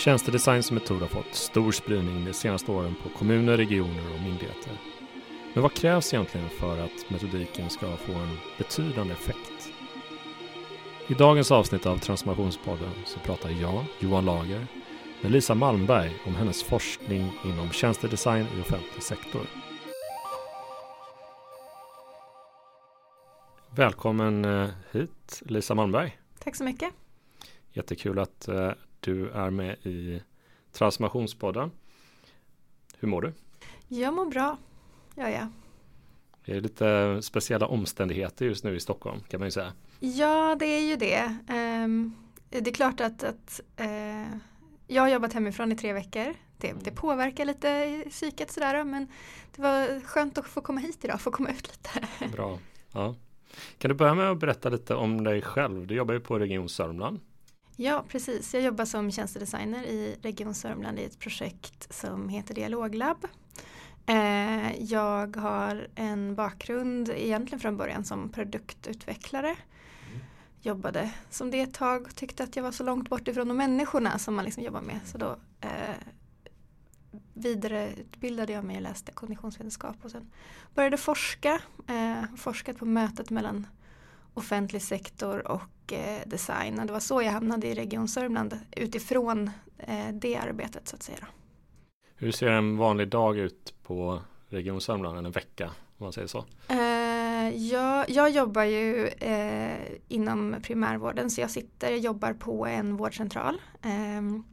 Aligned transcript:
Tjänstedesign 0.00 0.62
som 0.62 0.74
metod 0.74 1.00
har 1.00 1.08
fått 1.08 1.34
stor 1.34 1.72
spridning 1.72 2.24
de 2.24 2.32
senaste 2.32 2.72
åren 2.72 2.94
på 3.02 3.08
kommuner, 3.08 3.56
regioner 3.56 4.14
och 4.14 4.20
myndigheter. 4.20 4.72
Men 5.54 5.62
vad 5.62 5.74
krävs 5.74 6.14
egentligen 6.14 6.48
för 6.48 6.84
att 6.84 7.10
metodiken 7.10 7.70
ska 7.70 7.96
få 7.96 8.12
en 8.12 8.38
betydande 8.58 9.12
effekt? 9.12 9.72
I 11.08 11.14
dagens 11.14 11.50
avsnitt 11.50 11.86
av 11.86 11.98
Transformationspodden 11.98 12.90
så 13.06 13.20
pratar 13.20 13.50
jag, 13.50 13.84
Johan 13.98 14.24
Lager, 14.24 14.66
med 15.20 15.32
Lisa 15.32 15.54
Malmberg 15.54 16.12
om 16.26 16.34
hennes 16.34 16.62
forskning 16.62 17.32
inom 17.44 17.70
tjänstedesign 17.70 18.46
i 18.56 18.60
offentlig 18.60 19.02
sektor. 19.02 19.42
Välkommen 23.70 24.44
eh, 24.44 24.68
hit 24.92 25.42
Lisa 25.46 25.74
Malmberg. 25.74 26.18
Tack 26.38 26.56
så 26.56 26.64
mycket. 26.64 26.88
Jättekul 27.72 28.18
att 28.18 28.48
eh, 28.48 28.72
du 29.00 29.30
är 29.30 29.50
med 29.50 29.86
i 29.86 30.22
Transformationspodden. 30.72 31.70
Hur 32.98 33.08
mår 33.08 33.22
du? 33.22 33.32
Jag 33.88 34.14
mår 34.14 34.26
bra, 34.26 34.56
gör 35.16 35.28
jag. 35.28 35.46
Det 36.44 36.56
är 36.56 36.60
lite 36.60 37.18
speciella 37.22 37.66
omständigheter 37.66 38.44
just 38.44 38.64
nu 38.64 38.76
i 38.76 38.80
Stockholm 38.80 39.20
kan 39.28 39.40
man 39.40 39.46
ju 39.46 39.50
säga. 39.50 39.72
Ja, 40.00 40.56
det 40.58 40.66
är 40.66 40.80
ju 40.80 40.96
det. 40.96 41.36
Um, 41.84 42.14
det 42.50 42.70
är 42.70 42.72
klart 42.72 43.00
att, 43.00 43.24
att 43.24 43.60
uh, 43.80 44.36
jag 44.86 45.02
har 45.02 45.08
jobbat 45.08 45.32
hemifrån 45.32 45.72
i 45.72 45.76
tre 45.76 45.92
veckor. 45.92 46.34
Det, 46.58 46.72
det 46.82 46.90
påverkar 46.90 47.44
lite 47.44 48.04
psyket 48.10 48.50
sådär 48.50 48.84
men 48.84 49.06
det 49.56 49.62
var 49.62 50.00
skönt 50.00 50.38
att 50.38 50.46
få 50.46 50.60
komma 50.60 50.80
hit 50.80 51.04
idag, 51.04 51.20
få 51.20 51.30
komma 51.30 51.50
ut 51.50 51.68
lite. 51.68 52.28
Bra. 52.32 52.58
Ja. 52.92 53.14
Kan 53.78 53.88
du 53.88 53.94
börja 53.94 54.14
med 54.14 54.30
att 54.30 54.38
berätta 54.38 54.68
lite 54.68 54.94
om 54.94 55.24
dig 55.24 55.42
själv? 55.42 55.86
Du 55.86 55.94
jobbar 55.94 56.14
ju 56.14 56.20
på 56.20 56.38
Region 56.38 56.68
Sörmland. 56.68 57.20
Ja, 57.82 58.04
precis. 58.08 58.54
Jag 58.54 58.62
jobbar 58.62 58.84
som 58.84 59.10
tjänstedesigner 59.10 59.82
i 59.84 60.16
Region 60.22 60.54
Sörmland 60.54 60.98
i 60.98 61.04
ett 61.04 61.18
projekt 61.18 61.94
som 61.94 62.28
heter 62.28 62.54
Dialoglab. 62.54 63.26
Eh, 64.06 64.82
jag 64.82 65.36
har 65.36 65.88
en 65.94 66.34
bakgrund 66.34 67.08
egentligen 67.08 67.60
från 67.60 67.76
början 67.76 68.04
som 68.04 68.28
produktutvecklare. 68.28 69.48
Mm. 69.48 70.20
Jobbade 70.62 71.10
som 71.30 71.50
det 71.50 71.60
ett 71.60 71.74
tag 71.74 72.02
och 72.02 72.16
tyckte 72.16 72.44
att 72.44 72.56
jag 72.56 72.62
var 72.62 72.72
så 72.72 72.84
långt 72.84 73.08
bort 73.08 73.28
ifrån 73.28 73.48
de 73.48 73.56
människorna 73.56 74.18
som 74.18 74.34
man 74.34 74.44
liksom 74.44 74.62
jobbar 74.62 74.82
med. 74.82 75.00
Så 75.04 75.18
då 75.18 75.36
eh, 75.60 75.94
vidareutbildade 77.34 78.52
jag 78.52 78.64
mig 78.64 78.76
och 78.76 78.82
läste 78.82 79.12
kognitionsvetenskap 79.12 79.96
och 80.02 80.10
sen 80.10 80.30
började 80.74 80.96
forska. 80.96 81.60
Eh, 81.88 82.36
forskat 82.36 82.78
på 82.78 82.84
mötet 82.84 83.30
mellan 83.30 83.66
offentlig 84.34 84.82
sektor 84.82 85.50
och 85.50 85.92
eh, 85.92 86.28
design. 86.28 86.78
Och 86.78 86.86
det 86.86 86.92
var 86.92 87.00
så 87.00 87.22
jag 87.22 87.32
hamnade 87.32 87.68
i 87.68 87.74
Region 87.74 88.08
Sörmland 88.08 88.58
utifrån 88.76 89.50
eh, 89.78 90.08
det 90.12 90.36
arbetet 90.36 90.88
så 90.88 90.96
att 90.96 91.02
säga. 91.02 91.26
Hur 92.16 92.32
ser 92.32 92.50
en 92.50 92.76
vanlig 92.76 93.08
dag 93.08 93.38
ut 93.38 93.74
på 93.82 94.22
Region 94.48 94.80
Sörmland, 94.80 95.26
en 95.26 95.32
vecka 95.32 95.70
om 96.00 96.04
man 96.04 96.12
säger 96.12 96.28
så? 96.28 96.44
Eh, 96.68 97.56
jag, 97.56 98.10
jag 98.10 98.30
jobbar 98.30 98.62
ju 98.62 99.06
eh, 99.06 99.78
inom 100.08 100.56
primärvården 100.62 101.30
så 101.30 101.40
jag 101.40 101.50
sitter, 101.50 101.90
jag 101.90 101.98
jobbar 101.98 102.32
på 102.32 102.66
en 102.66 102.96
vårdcentral. 102.96 103.60
Ehm, 103.82 104.44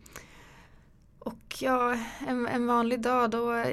och 1.20 1.56
ja, 1.60 1.98
en, 2.28 2.48
en, 2.48 2.68
vanlig 2.68 3.02
dag 3.02 3.30
då, 3.30 3.64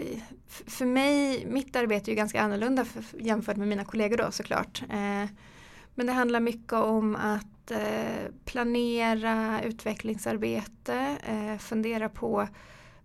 för 0.49 0.85
mig, 0.85 1.47
mitt 1.47 1.77
arbete 1.77 2.11
är 2.11 2.13
ju 2.13 2.17
ganska 2.17 2.41
annorlunda 2.41 2.85
för, 2.85 3.05
jämfört 3.21 3.57
med 3.57 3.69
mina 3.69 3.85
kollegor 3.85 4.17
då 4.17 4.31
såklart. 4.31 4.83
Eh, 4.91 5.31
men 5.95 6.07
det 6.07 6.13
handlar 6.13 6.41
mycket 6.41 6.73
om 6.73 7.17
att 7.17 7.71
eh, 7.71 8.31
planera 8.45 9.63
utvecklingsarbete, 9.63 11.19
eh, 11.27 11.59
fundera 11.59 12.09
på 12.09 12.49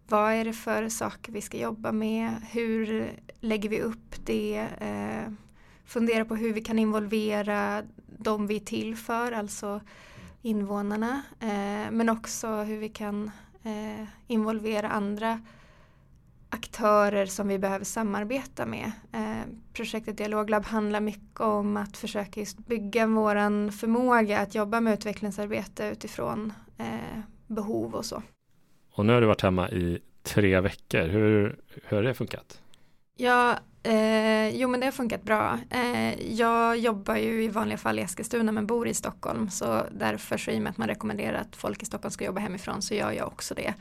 vad 0.08 0.34
är 0.34 0.46
det 0.46 0.54
för 0.54 0.90
saker 0.90 1.32
vi 1.32 1.42
ska 1.42 1.58
jobba 1.58 1.92
med, 1.92 2.32
hur 2.52 3.12
lägger 3.40 3.70
vi 3.70 3.82
upp 3.82 4.26
det, 4.26 4.68
eh, 4.80 5.34
fundera 5.86 6.26
på 6.26 6.36
hur 6.36 6.54
vi 6.54 6.62
kan 6.62 6.80
involvera 6.80 7.84
de 8.18 8.48
vi 8.48 8.56
är 8.56 8.60
till 8.60 8.96
för, 8.96 9.32
alltså 9.32 9.82
invånarna, 10.42 11.22
eh, 11.40 11.92
men 11.92 12.10
också 12.10 12.48
hur 12.48 12.78
vi 12.78 12.90
kan 12.90 13.32
eh, 13.64 14.08
involvera 14.28 14.90
andra 14.90 15.42
aktörer 16.50 17.26
som 17.26 17.48
vi 17.48 17.60
behöver 17.60 17.86
samarbeta 17.86 18.66
med. 18.66 18.92
Eh, 19.12 19.54
projektet 19.74 20.18
Dialoglab 20.18 20.66
handlar 20.66 21.00
mycket 21.00 21.40
om 21.40 21.78
att 21.78 21.98
försöka 21.98 22.40
just 22.40 22.58
bygga 22.58 23.08
våran 23.08 23.72
förmåga 23.72 24.40
att 24.40 24.56
jobba 24.56 24.82
med 24.82 24.94
utvecklingsarbete 24.94 25.88
utifrån 25.88 26.54
eh, 26.78 27.20
behov 27.48 27.96
och 27.96 28.06
så. 28.06 28.24
Och 28.92 29.06
nu 29.06 29.14
har 29.14 29.22
du 29.22 29.28
varit 29.28 29.42
hemma 29.42 29.70
i 29.70 30.00
tre 30.24 30.60
veckor. 30.60 31.08
Hur, 31.08 31.60
hur 31.84 31.98
har 31.98 32.04
det 32.04 32.14
funkat? 32.14 32.62
Ja, 33.16 33.60
eh, 33.84 34.50
jo 34.50 34.70
men 34.70 34.80
det 34.80 34.86
har 34.86 34.92
funkat 34.92 35.24
bra. 35.24 35.60
Eh, 35.70 36.34
jag 36.34 36.78
jobbar 36.78 37.16
ju 37.16 37.44
i 37.44 37.48
vanliga 37.48 37.78
fall 37.78 38.00
i 38.00 38.02
Eskilstuna 38.02 38.52
men 38.52 38.68
bor 38.68 38.88
i 38.88 38.94
Stockholm 38.94 39.50
så 39.50 39.86
därför 39.92 40.38
så 40.38 40.52
i 40.52 40.58
och 40.58 40.62
med 40.62 40.70
att 40.70 40.78
man 40.78 40.88
rekommenderar 40.88 41.38
att 41.38 41.56
folk 41.56 41.84
i 41.84 41.86
Stockholm 41.86 42.12
ska 42.12 42.26
jobba 42.26 42.42
hemifrån 42.42 42.82
så 42.82 42.94
gör 42.94 43.12
jag 43.12 43.28
också 43.28 43.54
det. 43.54 43.74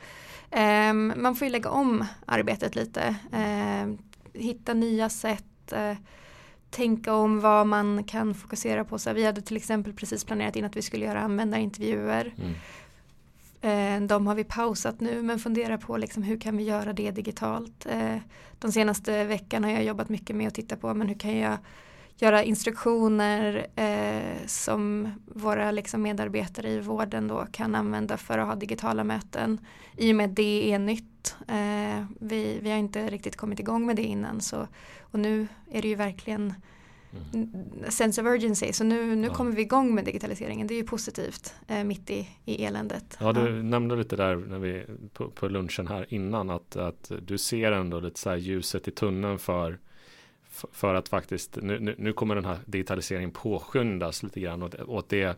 Um, 0.51 1.13
man 1.15 1.35
får 1.35 1.45
ju 1.45 1.51
lägga 1.51 1.69
om 1.69 2.05
arbetet 2.25 2.75
lite. 2.75 3.15
Uh, 3.33 3.95
hitta 4.33 4.73
nya 4.73 5.09
sätt. 5.09 5.73
Uh, 5.73 5.97
tänka 6.69 7.13
om 7.13 7.39
vad 7.39 7.67
man 7.67 8.03
kan 8.03 8.33
fokusera 8.33 8.85
på. 8.85 8.99
Så 8.99 9.13
vi 9.13 9.25
hade 9.25 9.41
till 9.41 9.57
exempel 9.57 9.93
precis 9.93 10.23
planerat 10.23 10.55
in 10.55 10.65
att 10.65 10.75
vi 10.75 10.81
skulle 10.81 11.05
göra 11.05 11.21
användarintervjuer. 11.21 12.33
Mm. 12.37 12.53
Uh, 13.63 14.07
de 14.07 14.27
har 14.27 14.35
vi 14.35 14.43
pausat 14.43 14.99
nu 14.99 15.21
men 15.21 15.39
funderar 15.39 15.77
på 15.77 15.97
liksom 15.97 16.23
hur 16.23 16.39
kan 16.39 16.57
vi 16.57 16.63
göra 16.63 16.93
det 16.93 17.11
digitalt. 17.11 17.85
Ehm, 17.89 18.19
de 18.59 18.71
senaste 18.71 19.23
veckan 19.23 19.63
har 19.63 19.71
jag 19.71 19.83
jobbat 19.83 20.09
mycket 20.09 20.35
med 20.35 20.47
att 20.47 20.53
titta 20.53 20.75
på 20.75 20.93
men 20.93 21.07
hur 21.07 21.15
kan 21.15 21.37
jag 21.37 21.57
göra 22.21 22.43
instruktioner 22.43 23.67
eh, 23.75 24.45
som 24.45 25.11
våra 25.25 25.71
liksom, 25.71 26.01
medarbetare 26.01 26.69
i 26.69 26.79
vården 26.79 27.27
då 27.27 27.47
kan 27.51 27.75
använda 27.75 28.17
för 28.17 28.37
att 28.37 28.47
ha 28.47 28.55
digitala 28.55 29.03
möten. 29.03 29.57
I 29.97 30.11
och 30.11 30.15
med 30.15 30.29
det 30.29 30.73
är 30.73 30.79
nytt. 30.79 31.35
Eh, 31.47 32.05
vi, 32.19 32.59
vi 32.61 32.71
har 32.71 32.77
inte 32.77 33.09
riktigt 33.09 33.35
kommit 33.35 33.59
igång 33.59 33.85
med 33.85 33.95
det 33.95 34.03
innan 34.03 34.41
så, 34.41 34.67
och 35.01 35.19
nu 35.19 35.47
är 35.71 35.81
det 35.81 35.87
ju 35.87 35.95
verkligen 35.95 36.53
mm. 37.33 37.49
sense 37.89 38.21
of 38.21 38.27
urgency 38.27 38.73
så 38.73 38.83
nu, 38.83 39.15
nu 39.15 39.27
ja. 39.27 39.33
kommer 39.33 39.51
vi 39.51 39.61
igång 39.61 39.95
med 39.95 40.05
digitaliseringen. 40.05 40.67
Det 40.67 40.73
är 40.73 40.77
ju 40.81 40.83
positivt 40.83 41.53
eh, 41.67 41.83
mitt 41.83 42.09
i, 42.09 42.29
i 42.45 42.65
eländet. 42.65 43.17
Ja, 43.19 43.33
du 43.33 43.41
ja. 43.41 43.49
nämnde 43.49 43.95
lite 43.95 44.15
där 44.15 44.35
när 44.35 44.59
vi, 44.59 44.85
på, 45.13 45.29
på 45.29 45.47
lunchen 45.47 45.87
här 45.87 46.13
innan 46.13 46.49
att, 46.49 46.75
att 46.75 47.11
du 47.21 47.37
ser 47.37 47.71
ändå 47.71 47.99
lite 47.99 48.19
så 48.19 48.29
här 48.29 48.37
ljuset 48.37 48.87
i 48.87 48.91
tunneln 48.91 49.39
för 49.39 49.79
för 50.71 50.95
att 50.95 51.09
faktiskt, 51.09 51.57
nu, 51.61 51.79
nu, 51.79 51.95
nu, 51.97 52.13
kommer 52.13 52.35
den 52.35 52.45
här 52.45 52.57
digitaliseringen 52.65 53.31
påskyndas 53.31 54.23
lite 54.23 54.39
grann 54.39 54.63
och, 54.63 54.73
och 54.73 55.05
det, 55.07 55.37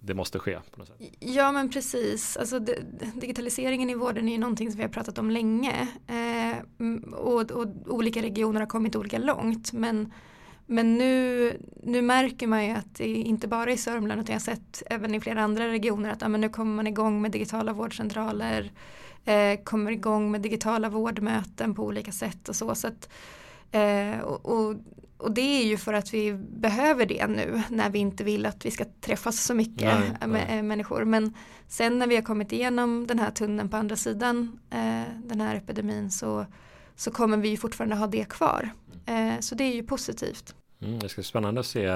det 0.00 0.14
måste 0.14 0.38
ske. 0.38 0.58
På 0.70 0.78
något 0.78 0.88
sätt. 0.88 0.96
Ja 1.18 1.52
men 1.52 1.70
precis, 1.70 2.36
alltså, 2.36 2.58
det, 2.58 2.78
digitaliseringen 3.14 3.90
i 3.90 3.94
vården 3.94 4.28
är 4.28 4.32
ju 4.32 4.38
någonting 4.38 4.70
som 4.70 4.76
vi 4.76 4.82
har 4.82 4.90
pratat 4.90 5.18
om 5.18 5.30
länge 5.30 5.88
eh, 6.06 6.84
och, 7.12 7.50
och, 7.50 7.66
olika 7.86 8.22
regioner 8.22 8.60
har 8.60 8.66
kommit 8.66 8.96
olika 8.96 9.18
långt 9.18 9.72
men 9.72 10.12
men 10.66 10.98
nu, 10.98 11.52
nu 11.82 12.02
märker 12.02 12.46
man 12.46 12.66
ju 12.66 12.70
att 12.70 12.94
det 12.94 13.06
inte 13.06 13.48
bara 13.48 13.72
i 13.72 13.76
Sörmland 13.76 14.20
utan 14.20 14.32
jag 14.32 14.40
har 14.40 14.44
sett 14.44 14.82
även 14.86 15.14
i 15.14 15.20
flera 15.20 15.42
andra 15.42 15.68
regioner 15.68 16.10
att 16.10 16.20
ja, 16.20 16.28
men 16.28 16.40
nu 16.40 16.48
kommer 16.48 16.76
man 16.76 16.86
igång 16.86 17.22
med 17.22 17.30
digitala 17.30 17.72
vårdcentraler, 17.72 18.72
eh, 19.24 19.60
kommer 19.64 19.90
igång 19.90 20.30
med 20.30 20.40
digitala 20.40 20.88
vårdmöten 20.88 21.74
på 21.74 21.84
olika 21.84 22.12
sätt 22.12 22.48
och 22.48 22.56
så. 22.56 22.74
så 22.74 22.86
att, 22.88 23.08
Eh, 23.74 24.20
och, 24.20 24.74
och, 25.18 25.32
det 25.32 25.40
är 25.40 25.66
ju 25.66 25.76
för 25.76 25.92
att 25.92 26.14
vi 26.14 26.34
behöver 26.34 27.06
det 27.06 27.26
nu 27.26 27.62
när 27.70 27.90
vi 27.90 27.98
inte 27.98 28.24
vill 28.24 28.46
att 28.46 28.66
vi 28.66 28.70
ska 28.70 28.84
träffas 29.00 29.44
så 29.44 29.54
mycket 29.54 29.82
nej, 29.82 30.28
med 30.28 30.46
nej. 30.48 30.62
människor. 30.62 31.04
Men 31.04 31.34
sen 31.68 31.98
när 31.98 32.06
vi 32.06 32.14
har 32.14 32.22
kommit 32.22 32.52
igenom 32.52 33.06
den 33.06 33.18
här 33.18 33.30
tunneln 33.30 33.68
på 33.68 33.76
andra 33.76 33.96
sidan 33.96 34.60
eh, 34.70 35.02
den 35.24 35.40
här 35.40 35.56
epidemin 35.56 36.10
så, 36.10 36.46
så 36.96 37.10
kommer 37.10 37.36
vi 37.36 37.56
fortfarande 37.56 37.96
ha 37.96 38.06
det 38.06 38.28
kvar. 38.28 38.70
Eh, 39.06 39.40
så 39.40 39.54
det 39.54 39.64
är 39.64 39.74
ju 39.74 39.82
positivt. 39.82 40.54
Mm, 40.80 40.98
det 40.98 41.08
ska 41.08 41.18
bli 41.18 41.24
spännande 41.24 41.60
att 41.60 41.66
se 41.66 41.88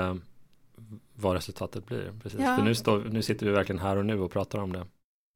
vad 1.15 1.35
resultatet 1.35 1.87
blir. 1.87 2.13
Precis. 2.23 2.41
Ja. 2.41 2.57
För 2.57 2.65
nu, 2.65 2.75
står, 2.75 3.05
nu 3.05 3.23
sitter 3.23 3.47
vi 3.47 3.53
verkligen 3.53 3.79
här 3.79 3.97
och 3.97 4.07
nu 4.07 4.21
och 4.21 4.31
pratar 4.31 4.59
om 4.59 4.73
det. 4.73 4.87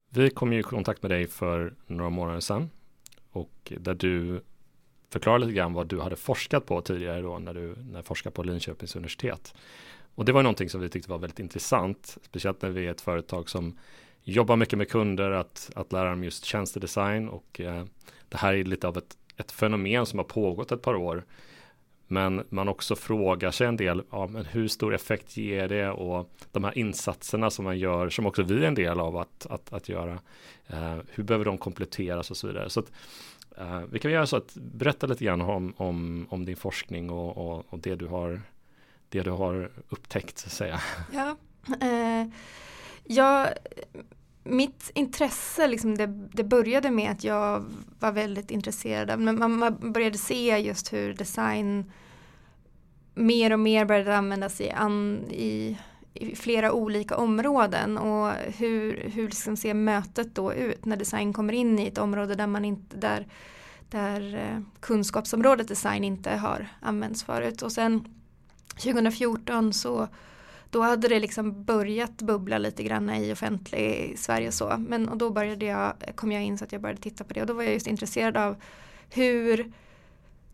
Vi 0.09 0.29
kom 0.29 0.53
ju 0.53 0.59
i 0.59 0.63
kontakt 0.63 1.01
med 1.01 1.11
dig 1.11 1.27
för 1.27 1.73
några 1.87 2.09
månader 2.09 2.39
sedan 2.39 2.69
och 3.31 3.73
där 3.79 3.93
du 3.93 4.41
förklara 5.13 5.37
lite 5.37 5.53
grann 5.53 5.73
vad 5.73 5.87
du 5.87 5.99
hade 5.99 6.15
forskat 6.15 6.65
på 6.65 6.81
tidigare 6.81 7.21
då 7.21 7.39
när 7.39 7.53
du 7.53 7.75
när 7.91 8.01
forskade 8.01 8.33
på 8.33 8.43
Linköpings 8.43 8.95
universitet. 8.95 9.53
Och 10.15 10.25
det 10.25 10.31
var 10.31 10.43
någonting 10.43 10.69
som 10.69 10.81
vi 10.81 10.89
tyckte 10.89 11.09
var 11.09 11.17
väldigt 11.17 11.39
intressant, 11.39 12.17
speciellt 12.21 12.61
när 12.61 12.69
vi 12.69 12.87
är 12.87 12.91
ett 12.91 13.01
företag 13.01 13.49
som 13.49 13.77
jobbar 14.23 14.55
mycket 14.55 14.77
med 14.77 14.89
kunder 14.89 15.31
att, 15.31 15.71
att 15.75 15.91
lära 15.91 16.09
dem 16.09 16.23
just 16.23 16.45
tjänstedesign 16.45 17.29
och 17.29 17.61
eh, 17.61 17.85
det 18.29 18.37
här 18.37 18.53
är 18.53 18.63
lite 18.63 18.87
av 18.87 18.97
ett, 18.97 19.17
ett 19.37 19.51
fenomen 19.51 20.05
som 20.05 20.19
har 20.19 20.23
pågått 20.23 20.71
ett 20.71 20.81
par 20.81 20.95
år. 20.95 21.25
Men 22.07 22.43
man 22.49 22.67
också 22.67 22.95
frågar 22.95 23.51
sig 23.51 23.67
en 23.67 23.77
del, 23.77 24.03
ja, 24.11 24.27
men 24.27 24.45
hur 24.45 24.67
stor 24.67 24.93
effekt 24.93 25.37
ger 25.37 25.67
det 25.67 25.89
och 25.89 26.29
de 26.51 26.63
här 26.63 26.77
insatserna 26.77 27.49
som 27.49 27.65
man 27.65 27.79
gör, 27.79 28.09
som 28.09 28.25
också 28.25 28.43
vi 28.43 28.63
är 28.63 28.67
en 28.67 28.75
del 28.75 28.99
av 28.99 29.17
att, 29.17 29.45
att, 29.45 29.73
att 29.73 29.89
göra, 29.89 30.19
eh, 30.67 30.97
hur 31.09 31.23
behöver 31.23 31.45
de 31.45 31.57
kompletteras 31.57 32.31
och 32.31 32.37
så 32.37 32.47
vidare. 32.47 32.69
Så 32.69 32.79
att, 32.79 32.91
Uh, 33.61 33.83
vi 33.91 33.99
kan 33.99 34.11
göra 34.11 34.27
så 34.27 34.37
att 34.37 34.53
berätta 34.55 35.07
lite 35.07 35.25
grann 35.25 35.41
om, 35.41 35.73
om, 35.77 36.27
om 36.29 36.45
din 36.45 36.55
forskning 36.55 37.09
och, 37.09 37.37
och, 37.37 37.65
och, 37.69 37.79
det, 37.79 37.95
du 37.95 38.07
har, 38.07 38.41
det 39.09 39.21
du 39.21 39.31
har 39.31 39.71
upptäckt, 39.89 40.37
så 40.37 40.47
att 40.47 40.51
säga. 40.51 40.81
Ja, 41.11 41.37
eh, 41.81 42.27
jag 43.03 43.49
mitt 44.43 44.91
intresse, 44.95 45.67
liksom 45.67 45.97
det, 45.97 46.05
det, 46.31 46.43
började 46.43 46.91
med 46.91 47.11
att 47.11 47.23
jag 47.23 47.65
var 47.99 48.11
väldigt 48.11 48.51
intresserad 48.51 49.09
av, 49.09 49.19
men 49.19 49.59
man, 49.59 49.93
började 49.93 50.17
se 50.17 50.57
just 50.57 50.93
hur 50.93 51.13
design 51.13 51.91
mer 53.13 53.53
och 53.53 53.59
mer 53.59 53.85
började 53.85 54.17
användas 54.17 54.61
i, 54.61 54.71
an, 54.71 55.25
i, 55.31 55.77
i 56.13 56.35
flera 56.35 56.71
olika 56.71 57.17
områden 57.17 57.97
och 57.97 58.31
hur, 58.31 59.09
hur 59.09 59.23
liksom 59.23 59.57
ser 59.57 59.73
mötet 59.73 60.35
då 60.35 60.53
ut 60.53 60.85
när 60.85 60.97
design 60.97 61.33
kommer 61.33 61.53
in 61.53 61.79
i 61.79 61.87
ett 61.87 61.97
område 61.97 62.35
där 62.35 62.47
man 62.47 62.65
inte, 62.65 62.97
där, 62.97 63.27
där 63.89 64.35
eh, 64.35 64.61
kunskapsområdet 64.79 65.67
design 65.67 66.03
inte 66.03 66.29
har 66.29 66.67
använts 66.81 67.23
förut 67.23 67.61
och 67.61 67.71
sen 67.71 68.07
2014 68.75 69.73
så 69.73 70.07
då 70.69 70.81
hade 70.81 71.07
det 71.07 71.19
liksom 71.19 71.63
börjat 71.63 72.21
bubbla 72.21 72.57
lite 72.57 72.83
grann 72.83 73.09
i 73.09 73.33
offentlig 73.33 74.13
Sverige 74.17 74.47
och 74.47 74.53
så. 74.53 74.75
Men 74.87 75.09
och 75.09 75.17
då 75.17 75.29
började 75.29 75.65
jag, 75.65 75.93
kom 76.15 76.31
jag 76.31 76.43
in 76.43 76.57
så 76.57 76.63
att 76.65 76.71
jag 76.71 76.81
började 76.81 77.01
titta 77.01 77.23
på 77.23 77.33
det 77.33 77.41
och 77.41 77.47
då 77.47 77.53
var 77.53 77.63
jag 77.63 77.73
just 77.73 77.87
intresserad 77.87 78.37
av 78.37 78.55
hur 79.09 79.71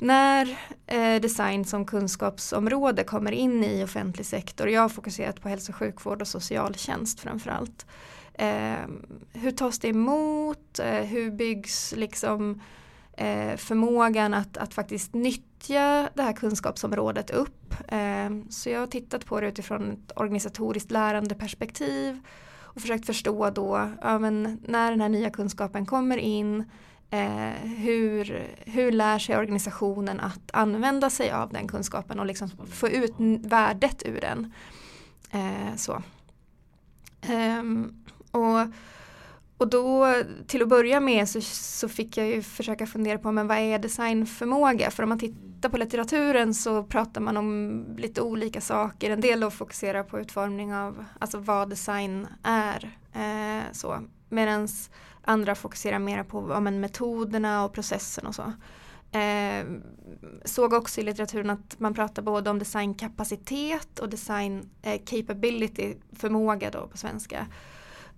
när 0.01 0.60
eh, 0.88 1.22
design 1.22 1.66
som 1.66 1.86
kunskapsområde 1.86 3.04
kommer 3.04 3.31
in 3.31 3.63
i 3.63 3.84
offentlig 3.84 4.25
sektor, 4.25 4.69
jag 4.69 4.81
har 4.81 4.90
fokuserat 4.90 5.42
på 5.42 5.50
hälso 5.50 5.72
och 5.72 5.75
sjukvård 5.75 6.22
och 6.22 6.28
socialtjänst 6.28 7.19
framförallt. 7.19 7.86
Eh, 8.34 8.88
hur 9.34 9.51
tas 9.51 9.80
det 9.80 9.88
emot? 9.88 10.80
Eh, 10.80 11.01
hur 11.01 11.31
byggs 11.31 11.94
liksom 11.98 12.62
eh, 13.18 13.56
förmågan 13.57 14.34
att, 14.34 14.57
att 14.57 14.74
faktiskt 14.74 15.13
nyttja 15.13 16.10
det 16.13 16.22
här 16.22 16.34
kunskapsområdet 16.34 17.30
upp. 17.30 17.74
Eh, 17.88 18.30
så 18.50 18.69
jag 18.69 18.80
har 18.80 18.88
tittat 18.88 19.25
på 19.25 19.42
det 19.42 19.48
utifrån 19.48 19.92
ett 19.92 20.12
organisatoriskt 20.16 20.92
lärandeperspektiv 20.92 22.19
och 22.80 22.81
försökt 22.81 23.06
förstå 23.06 23.50
då, 23.50 23.90
ja, 24.01 24.19
men 24.19 24.62
när 24.68 24.92
den 24.92 25.01
här 25.01 25.10
nya 25.10 25.30
kunskapen 25.30 25.86
kommer 25.86 26.18
in, 26.18 26.63
eh, 27.09 27.69
hur, 27.77 28.47
hur 28.65 28.91
lär 28.91 29.19
sig 29.19 29.38
organisationen 29.38 30.19
att 30.19 30.51
använda 30.53 31.09
sig 31.09 31.31
av 31.31 31.53
den 31.53 31.67
kunskapen 31.67 32.19
och 32.19 32.25
liksom 32.25 32.50
få 32.71 32.89
ut 32.89 33.13
värdet 33.39 34.03
ur 34.06 34.21
den. 34.21 34.53
Eh, 35.31 35.75
så. 35.75 36.03
Ehm, 37.21 38.06
och 38.31 38.67
och 39.59 39.67
då 39.67 40.15
till 40.47 40.61
att 40.61 40.67
börja 40.67 41.00
med 41.00 41.29
så, 41.29 41.41
så 41.41 41.89
fick 41.89 42.17
jag 42.17 42.27
ju 42.27 42.41
försöka 42.41 42.88
fundera 42.88 43.17
på 43.17 43.31
men 43.31 43.47
vad 43.47 43.57
är 43.57 43.79
designförmåga? 43.79 44.91
För 44.91 45.03
om 45.03 45.09
man 45.09 45.19
tittar 45.19 45.69
på 45.69 45.77
litteraturen 45.77 46.53
så 46.53 46.83
pratar 46.83 47.21
man 47.21 47.38
om 47.38 47.85
lite 47.97 48.21
olika 48.21 48.62
saker. 48.62 49.09
En 49.09 49.21
del 49.21 49.39
då 49.39 49.51
fokuserar 49.51 50.03
på 50.03 50.19
utformning 50.19 50.75
av 50.75 51.05
alltså 51.19 51.38
vad 51.38 51.69
design 51.69 52.27
är. 52.44 52.97
Eh, 53.13 53.63
så. 53.71 54.00
Medan 54.29 54.67
andra 55.29 55.55
fokuserar 55.55 55.99
mer 55.99 56.23
på 56.23 56.49
ja, 56.49 56.59
men 56.59 56.79
metoderna 56.79 57.65
och 57.65 57.73
processen 57.73 58.27
och 58.27 58.35
så. 58.35 58.53
Eh, 59.11 59.65
såg 60.45 60.73
också 60.73 61.01
i 61.01 61.03
litteraturen 61.03 61.49
att 61.49 61.79
man 61.79 61.93
pratar 61.93 62.21
både 62.21 62.49
om 62.49 62.59
designkapacitet 62.59 63.99
och 63.99 64.09
design 64.09 64.69
eh, 64.81 65.01
capability, 65.05 65.95
förmåga 66.11 66.69
då 66.71 66.87
på 66.87 66.97
svenska. 66.97 67.47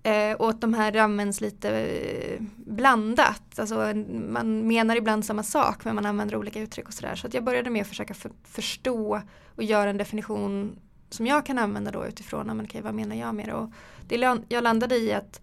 Eh, 0.03 0.33
och 0.33 0.49
att 0.49 0.61
de 0.61 0.73
här 0.73 0.97
används 0.97 1.41
lite 1.41 1.69
eh, 1.69 2.41
blandat. 2.55 3.59
Alltså, 3.59 3.93
man 4.29 4.67
menar 4.67 4.95
ibland 4.95 5.25
samma 5.25 5.43
sak 5.43 5.85
men 5.85 5.95
man 5.95 6.05
använder 6.05 6.35
olika 6.35 6.59
uttryck 6.59 6.87
och 6.87 6.93
sådär. 6.93 7.15
Så 7.15 7.27
att 7.27 7.33
jag 7.33 7.43
började 7.43 7.69
med 7.69 7.81
att 7.81 7.87
försöka 7.87 8.13
för, 8.13 8.31
förstå 8.43 9.21
och 9.55 9.63
göra 9.63 9.89
en 9.89 9.97
definition 9.97 10.79
som 11.09 11.27
jag 11.27 11.45
kan 11.45 11.57
använda 11.57 11.91
då 11.91 12.05
utifrån, 12.05 12.47
men 12.47 12.61
okay, 12.61 12.81
vad 12.81 12.93
menar 12.93 13.15
jag 13.15 13.35
med 13.35 13.47
det? 13.47 13.53
Och 13.53 13.71
det 14.07 14.43
jag 14.49 14.63
landade 14.63 14.97
i 14.97 15.13
att 15.13 15.41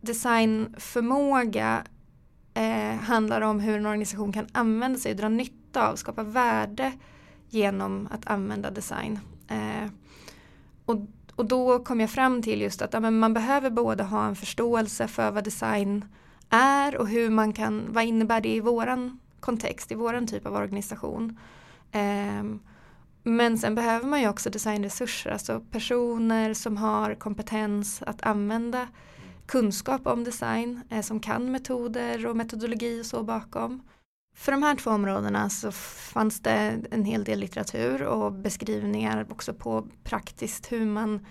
designförmåga 0.00 1.84
eh, 2.54 2.94
handlar 2.94 3.40
om 3.40 3.60
hur 3.60 3.76
en 3.76 3.86
organisation 3.86 4.32
kan 4.32 4.46
använda 4.52 4.98
sig, 4.98 5.14
dra 5.14 5.28
nytta 5.28 5.88
av, 5.88 5.96
skapa 5.96 6.22
värde 6.22 6.92
genom 7.48 8.08
att 8.10 8.26
använda 8.26 8.70
design. 8.70 9.18
Eh, 9.48 9.90
och 10.84 10.96
och 11.40 11.46
då 11.46 11.78
kom 11.78 12.00
jag 12.00 12.10
fram 12.10 12.42
till 12.42 12.60
just 12.60 12.82
att 12.82 12.92
ja, 12.92 13.00
man 13.00 13.34
behöver 13.34 13.70
både 13.70 14.02
ha 14.02 14.26
en 14.26 14.36
förståelse 14.36 15.08
för 15.08 15.30
vad 15.30 15.44
design 15.44 16.04
är 16.50 16.96
och 16.96 17.08
hur 17.08 17.30
man 17.30 17.52
kan, 17.52 17.86
vad 17.88 18.04
innebär 18.04 18.40
det 18.40 18.54
i 18.54 18.60
våran 18.60 19.18
kontext, 19.40 19.92
i 19.92 19.94
våran 19.94 20.26
typ 20.26 20.46
av 20.46 20.54
organisation. 20.54 21.38
Eh, 21.92 22.44
men 23.22 23.58
sen 23.58 23.74
behöver 23.74 24.06
man 24.06 24.20
ju 24.20 24.28
också 24.28 24.50
designresurser, 24.50 25.30
alltså 25.30 25.60
personer 25.70 26.54
som 26.54 26.76
har 26.76 27.14
kompetens 27.14 28.02
att 28.06 28.22
använda 28.22 28.88
kunskap 29.50 30.06
om 30.06 30.24
design, 30.24 30.80
eh, 30.90 31.02
som 31.02 31.20
kan 31.20 31.52
metoder 31.52 32.26
och 32.26 32.36
metodologi 32.36 33.00
och 33.00 33.06
så 33.06 33.22
bakom. 33.22 33.82
För 34.34 34.52
de 34.52 34.62
här 34.62 34.76
två 34.76 34.90
områdena 34.90 35.50
så 35.50 35.72
fanns 36.12 36.40
det 36.40 36.80
en 36.90 37.04
hel 37.04 37.24
del 37.24 37.38
litteratur 37.38 38.02
och 38.02 38.32
beskrivningar 38.32 39.26
också 39.30 39.54
på 39.54 39.86
praktiskt 40.04 40.72
hur 40.72 40.86
man 40.86 41.26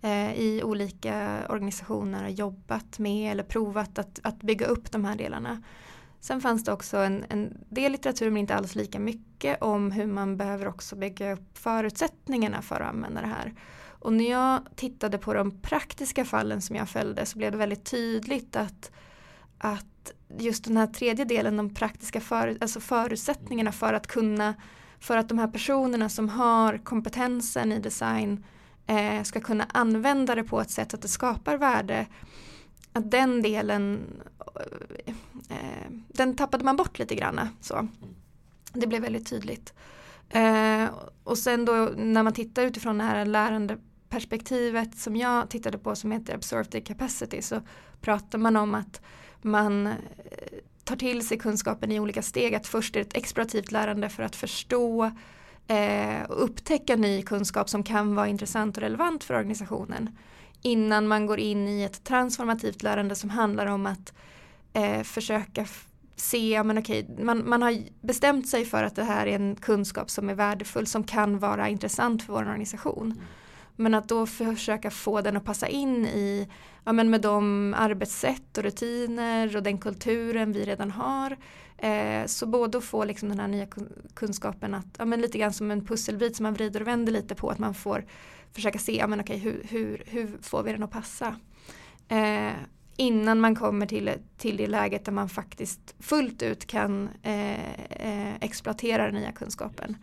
eh, 0.00 0.34
i 0.34 0.62
olika 0.64 1.46
organisationer 1.48 2.22
har 2.22 2.30
jobbat 2.30 2.98
med 2.98 3.32
eller 3.32 3.44
provat 3.44 3.98
att, 3.98 4.20
att 4.22 4.42
bygga 4.42 4.66
upp 4.66 4.92
de 4.92 5.04
här 5.04 5.16
delarna. 5.16 5.62
Sen 6.20 6.40
fanns 6.40 6.64
det 6.64 6.72
också 6.72 6.96
en, 6.96 7.24
en 7.28 7.64
del 7.68 7.92
litteratur 7.92 8.30
men 8.30 8.36
inte 8.36 8.54
alls 8.54 8.74
lika 8.74 9.00
mycket 9.00 9.62
om 9.62 9.90
hur 9.90 10.06
man 10.06 10.36
behöver 10.36 10.68
också 10.68 10.96
bygga 10.96 11.32
upp 11.32 11.58
förutsättningarna 11.58 12.62
för 12.62 12.80
att 12.80 12.94
använda 12.94 13.20
det 13.20 13.26
här. 13.26 13.54
Och 14.00 14.12
när 14.12 14.30
jag 14.30 14.60
tittade 14.76 15.18
på 15.18 15.34
de 15.34 15.50
praktiska 15.50 16.24
fallen 16.24 16.62
som 16.62 16.76
jag 16.76 16.88
följde 16.88 17.26
så 17.26 17.38
blev 17.38 17.52
det 17.52 17.58
väldigt 17.58 17.84
tydligt 17.84 18.56
att, 18.56 18.90
att 19.58 20.12
just 20.38 20.64
den 20.64 20.76
här 20.76 20.86
tredje 20.86 21.24
delen, 21.24 21.56
de 21.56 21.74
praktiska 21.74 22.20
för, 22.20 22.58
alltså 22.60 22.80
förutsättningarna 22.80 23.72
för 23.72 23.92
att 23.92 24.06
kunna, 24.06 24.54
för 25.00 25.16
att 25.16 25.28
de 25.28 25.38
här 25.38 25.48
personerna 25.48 26.08
som 26.08 26.28
har 26.28 26.78
kompetensen 26.78 27.72
i 27.72 27.78
design 27.78 28.44
eh, 28.86 29.22
ska 29.22 29.40
kunna 29.40 29.66
använda 29.72 30.34
det 30.34 30.44
på 30.44 30.60
ett 30.60 30.70
sätt 30.70 30.94
att 30.94 31.02
det 31.02 31.08
skapar 31.08 31.56
värde, 31.56 32.06
att 32.92 33.10
den 33.10 33.42
delen, 33.42 34.00
eh, 35.06 35.14
eh, 35.48 35.90
den 36.08 36.36
tappade 36.36 36.64
man 36.64 36.76
bort 36.76 36.98
lite 36.98 37.14
grann. 37.14 37.40
Så. 37.60 37.88
Det 38.72 38.86
blev 38.86 39.02
väldigt 39.02 39.30
tydligt. 39.30 39.72
Eh, 40.28 40.84
och 41.24 41.38
sen 41.38 41.64
då 41.64 41.90
när 41.96 42.22
man 42.22 42.32
tittar 42.32 42.62
utifrån 42.62 42.98
det 42.98 43.04
här 43.04 43.24
lärande 43.24 43.78
perspektivet 44.10 44.98
som 44.98 45.16
jag 45.16 45.50
tittade 45.50 45.78
på 45.78 45.96
som 45.96 46.12
heter 46.12 46.34
Absorptive 46.34 46.84
Capacity 46.84 47.42
så 47.42 47.60
pratar 48.00 48.38
man 48.38 48.56
om 48.56 48.74
att 48.74 49.00
man 49.42 49.86
eh, 49.86 49.92
tar 50.84 50.96
till 50.96 51.26
sig 51.26 51.38
kunskapen 51.38 51.92
i 51.92 52.00
olika 52.00 52.22
steg. 52.22 52.54
Att 52.54 52.66
först 52.66 52.96
är 52.96 53.00
det 53.00 53.06
ett 53.06 53.16
explorativt 53.16 53.72
lärande 53.72 54.08
för 54.08 54.22
att 54.22 54.36
förstå 54.36 55.10
eh, 55.66 56.22
och 56.28 56.44
upptäcka 56.44 56.96
ny 56.96 57.22
kunskap 57.22 57.68
som 57.68 57.82
kan 57.82 58.14
vara 58.14 58.28
intressant 58.28 58.76
och 58.76 58.82
relevant 58.82 59.24
för 59.24 59.34
organisationen. 59.34 60.18
Innan 60.62 61.08
man 61.08 61.26
går 61.26 61.38
in 61.38 61.68
i 61.68 61.82
ett 61.82 62.04
transformativt 62.04 62.82
lärande 62.82 63.14
som 63.14 63.30
handlar 63.30 63.66
om 63.66 63.86
att 63.86 64.12
eh, 64.72 65.02
försöka 65.02 65.66
se, 66.16 66.62
men 66.62 66.78
okej, 66.78 67.06
man, 67.22 67.48
man 67.48 67.62
har 67.62 67.78
bestämt 68.00 68.48
sig 68.48 68.64
för 68.64 68.84
att 68.84 68.96
det 68.96 69.04
här 69.04 69.26
är 69.26 69.36
en 69.36 69.56
kunskap 69.56 70.10
som 70.10 70.28
är 70.28 70.34
värdefull, 70.34 70.86
som 70.86 71.04
kan 71.04 71.38
vara 71.38 71.68
intressant 71.68 72.22
för 72.22 72.32
vår 72.32 72.40
organisation. 72.40 73.06
Mm. 73.06 73.24
Men 73.76 73.94
att 73.94 74.08
då 74.08 74.26
försöka 74.26 74.90
få 74.90 75.20
den 75.20 75.36
att 75.36 75.44
passa 75.44 75.68
in 75.68 76.06
i, 76.06 76.48
ja 76.84 76.92
men 76.92 77.10
med 77.10 77.20
de 77.20 77.74
arbetssätt 77.78 78.58
och 78.58 78.64
rutiner 78.64 79.56
och 79.56 79.62
den 79.62 79.78
kulturen 79.78 80.52
vi 80.52 80.64
redan 80.64 80.90
har. 80.90 81.36
Eh, 81.78 82.26
så 82.26 82.46
både 82.46 82.78
att 82.78 82.84
få 82.84 83.04
liksom 83.04 83.28
den 83.28 83.40
här 83.40 83.48
nya 83.48 83.66
kunskapen 84.14 84.74
att, 84.74 84.86
ja 84.98 85.04
men 85.04 85.20
lite 85.20 85.38
grann 85.38 85.52
som 85.52 85.70
en 85.70 85.86
pusselbit 85.86 86.36
som 86.36 86.44
man 86.44 86.54
vrider 86.54 86.80
och 86.80 86.86
vänder 86.86 87.12
lite 87.12 87.34
på, 87.34 87.50
att 87.50 87.58
man 87.58 87.74
får 87.74 88.04
försöka 88.52 88.78
se, 88.78 88.96
ja 88.96 89.06
men 89.06 89.20
okej 89.20 89.38
hur, 89.38 89.62
hur, 89.68 90.02
hur 90.06 90.38
får 90.42 90.62
vi 90.62 90.72
den 90.72 90.82
att 90.82 90.90
passa? 90.90 91.36
Eh, 92.08 92.52
innan 92.96 93.40
man 93.40 93.56
kommer 93.56 93.86
till, 93.86 94.10
till 94.36 94.56
det 94.56 94.66
läget 94.66 95.04
där 95.04 95.12
man 95.12 95.28
faktiskt 95.28 95.94
fullt 95.98 96.42
ut 96.42 96.66
kan 96.66 97.08
eh, 97.22 97.74
eh 97.90 98.34
exploatera 98.40 99.04
den 99.04 99.14
nya 99.14 99.32
kunskapen. 99.32 99.96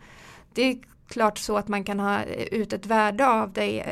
Det 0.52 0.78
klart 1.08 1.38
så 1.38 1.56
att 1.56 1.68
man 1.68 1.84
kan 1.84 2.00
ha 2.00 2.24
ut 2.24 2.72
ett 2.72 2.86
värde 2.86 3.28
av 3.28 3.52
det 3.52 3.82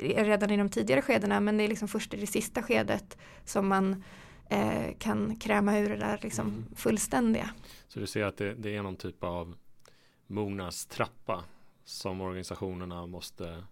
redan 0.00 0.50
i 0.50 0.56
de 0.56 0.68
tidigare 0.68 1.02
skedena 1.02 1.40
men 1.40 1.56
det 1.56 1.64
är 1.64 1.68
liksom 1.68 1.88
först 1.88 2.14
i 2.14 2.16
det 2.16 2.26
sista 2.26 2.62
skedet 2.62 3.18
som 3.44 3.68
man 3.68 4.04
eh, 4.50 4.94
kan 4.98 5.36
kräma 5.36 5.78
ur 5.78 5.88
det 5.88 5.96
där 5.96 6.18
liksom 6.22 6.46
mm. 6.46 6.64
fullständiga. 6.76 7.50
Så 7.88 8.00
du 8.00 8.06
ser 8.06 8.24
att 8.24 8.36
det, 8.36 8.54
det, 8.54 8.76
är 8.76 8.82
någon 8.82 8.96
typ 8.96 9.24
av 9.24 9.54
mognadstrappa 10.26 11.44
som 11.84 12.20
organisationerna 12.20 13.06
måste 13.06 13.64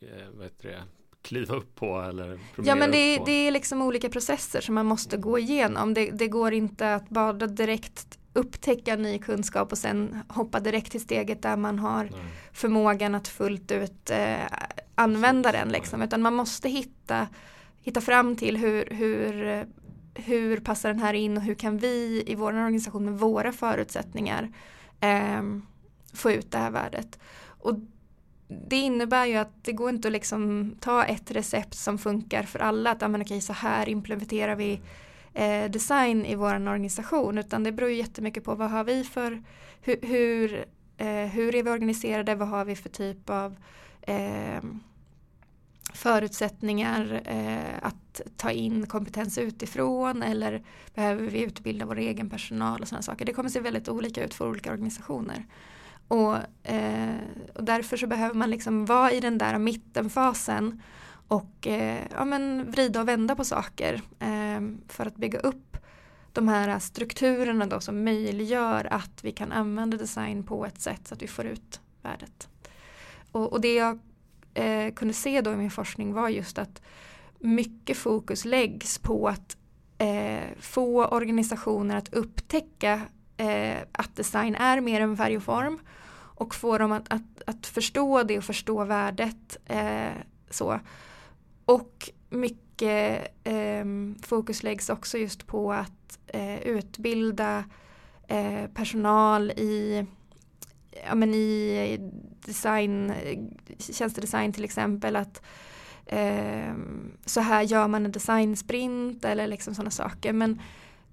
eh, 0.00 0.28
vad 0.34 0.44
heter 0.44 0.68
det, 0.68 0.82
kliva 1.22 1.54
upp 1.54 1.74
på 1.74 2.00
eller 2.00 2.40
Ja 2.64 2.74
men 2.74 2.90
det, 2.90 3.18
det, 3.26 3.32
är 3.32 3.50
liksom 3.50 3.82
olika 3.82 4.08
processer 4.08 4.60
som 4.60 4.74
man 4.74 4.86
måste 4.86 5.16
gå 5.16 5.38
igenom. 5.38 5.94
Det, 5.94 6.10
det, 6.10 6.28
går 6.28 6.52
inte 6.52 6.94
att 6.94 7.08
bara 7.08 7.32
direkt 7.32 8.18
upptäcka 8.34 8.96
ny 8.96 9.18
kunskap 9.18 9.72
och 9.72 9.78
sen 9.78 10.18
hoppa 10.28 10.60
direkt 10.60 10.90
till 10.90 11.00
steget 11.00 11.42
där 11.42 11.56
man 11.56 11.78
har 11.78 12.04
Nej. 12.04 12.20
förmågan 12.52 13.14
att 13.14 13.28
fullt 13.28 13.72
ut 13.72 14.10
eh, 14.10 14.46
använda 14.94 15.52
den 15.52 15.68
liksom. 15.68 16.02
Utan 16.02 16.22
man 16.22 16.34
måste 16.34 16.68
hitta, 16.68 17.28
hitta 17.80 18.00
fram 18.00 18.36
till 18.36 18.56
hur, 18.56 18.88
hur, 18.90 19.64
hur 20.14 20.60
passar 20.60 20.88
den 20.88 20.98
här 20.98 21.14
in 21.14 21.36
och 21.36 21.42
hur 21.42 21.54
kan 21.54 21.78
vi 21.78 22.24
i 22.26 22.34
vår 22.34 22.52
organisation 22.52 23.04
med 23.04 23.18
våra 23.18 23.52
förutsättningar 23.52 24.50
eh, 25.00 25.42
få 26.12 26.30
ut 26.30 26.50
det 26.50 26.58
här 26.58 26.70
värdet. 26.70 27.18
Och 27.46 27.74
det 28.48 28.76
innebär 28.76 29.26
ju 29.26 29.36
att 29.36 29.64
det 29.64 29.72
går 29.72 29.90
inte 29.90 30.08
att 30.08 30.12
liksom 30.12 30.74
ta 30.80 31.04
ett 31.04 31.30
recept 31.30 31.74
som 31.74 31.98
funkar 31.98 32.42
för 32.42 32.58
alla. 32.58 32.90
Att 32.90 33.10
men 33.10 33.22
okej, 33.22 33.40
så 33.40 33.52
här 33.52 33.88
implementerar 33.88 34.56
vi 34.56 34.80
eh, 35.34 35.70
design 35.70 36.26
i 36.26 36.34
vår 36.34 36.54
organisation. 36.54 37.38
Utan 37.38 37.64
det 37.64 37.72
beror 37.72 37.90
ju 37.90 37.96
jättemycket 37.96 38.44
på 38.44 38.54
vad 38.54 38.70
har 38.70 38.84
vi 38.84 39.04
för, 39.04 39.42
hur, 39.80 39.98
hur, 40.02 40.64
eh, 40.96 41.06
hur 41.06 41.54
är 41.54 41.62
vi 41.62 41.70
organiserade, 41.70 42.34
vad 42.34 42.48
har 42.48 42.64
vi 42.64 42.76
för 42.76 42.88
typ 42.88 43.30
av 43.30 43.56
eh, 44.02 44.62
förutsättningar 45.94 47.22
eh, 47.24 47.86
att 47.86 48.20
ta 48.36 48.50
in 48.50 48.86
kompetens 48.86 49.38
utifrån 49.38 50.22
eller 50.22 50.62
behöver 50.94 51.26
vi 51.26 51.42
utbilda 51.42 51.86
vår 51.86 51.98
egen 51.98 52.30
personal 52.30 52.80
och 52.80 52.88
sådana 52.88 53.02
saker. 53.02 53.24
Det 53.24 53.32
kommer 53.32 53.48
se 53.48 53.60
väldigt 53.60 53.88
olika 53.88 54.24
ut 54.24 54.34
för 54.34 54.48
olika 54.48 54.72
organisationer. 54.72 55.46
Och, 56.08 56.36
eh, 56.68 57.14
och 57.54 57.64
därför 57.64 57.96
så 57.96 58.06
behöver 58.06 58.34
man 58.34 58.50
liksom 58.50 58.86
vara 58.86 59.12
i 59.12 59.20
den 59.20 59.38
där 59.38 59.58
mittenfasen 59.58 60.82
och 61.28 61.66
eh, 61.66 62.06
ja, 62.10 62.24
men 62.24 62.70
vrida 62.70 63.00
och 63.00 63.08
vända 63.08 63.36
på 63.36 63.44
saker 63.44 64.02
eh, 64.18 64.60
för 64.88 65.06
att 65.06 65.16
bygga 65.16 65.38
upp 65.38 65.76
de 66.32 66.48
här 66.48 66.78
strukturerna 66.78 67.66
då 67.66 67.80
som 67.80 68.04
möjliggör 68.04 68.88
att 68.90 69.24
vi 69.24 69.32
kan 69.32 69.52
använda 69.52 69.96
design 69.96 70.44
på 70.44 70.66
ett 70.66 70.80
sätt 70.80 71.08
så 71.08 71.14
att 71.14 71.22
vi 71.22 71.26
får 71.26 71.44
ut 71.46 71.80
värdet. 72.02 72.48
Och, 73.32 73.52
och 73.52 73.60
det 73.60 73.74
jag 73.74 73.98
eh, 74.54 74.94
kunde 74.94 75.14
se 75.14 75.40
då 75.40 75.52
i 75.52 75.56
min 75.56 75.70
forskning 75.70 76.12
var 76.12 76.28
just 76.28 76.58
att 76.58 76.82
mycket 77.38 77.96
fokus 77.96 78.44
läggs 78.44 78.98
på 78.98 79.28
att 79.28 79.56
eh, 79.98 80.44
få 80.60 81.06
organisationer 81.06 81.96
att 81.96 82.14
upptäcka 82.14 83.00
eh, 83.36 83.76
att 83.92 84.16
design 84.16 84.54
är 84.54 84.80
mer 84.80 85.00
än 85.00 85.16
färg 85.16 85.36
och 85.36 85.42
form 85.42 85.80
och 86.36 86.54
få 86.54 86.78
dem 86.78 86.92
att, 86.92 87.12
att, 87.12 87.42
att 87.46 87.66
förstå 87.66 88.22
det 88.22 88.38
och 88.38 88.44
förstå 88.44 88.84
värdet. 88.84 89.56
Eh, 89.66 90.12
så. 90.50 90.80
Och 91.64 92.10
mycket 92.28 93.28
eh, 93.44 93.84
fokus 94.22 94.62
läggs 94.62 94.90
också 94.90 95.18
just 95.18 95.46
på 95.46 95.72
att 95.72 96.18
eh, 96.26 96.58
utbilda 96.58 97.64
eh, 98.28 98.66
personal 98.74 99.50
i, 99.50 100.06
ja, 101.06 101.14
men 101.14 101.34
i 101.34 101.98
design, 102.46 103.12
tjänstedesign 103.78 104.52
till 104.52 104.64
exempel. 104.64 105.16
att 105.16 105.42
ehm, 106.06 107.12
så 107.24 107.40
här 107.40 107.62
gör 107.62 107.88
man 107.88 108.04
en 108.04 108.12
designsprint 108.12 109.24
eller 109.24 109.46
liksom 109.46 109.74
sådana 109.74 109.90
saker. 109.90 110.32
Men 110.32 110.60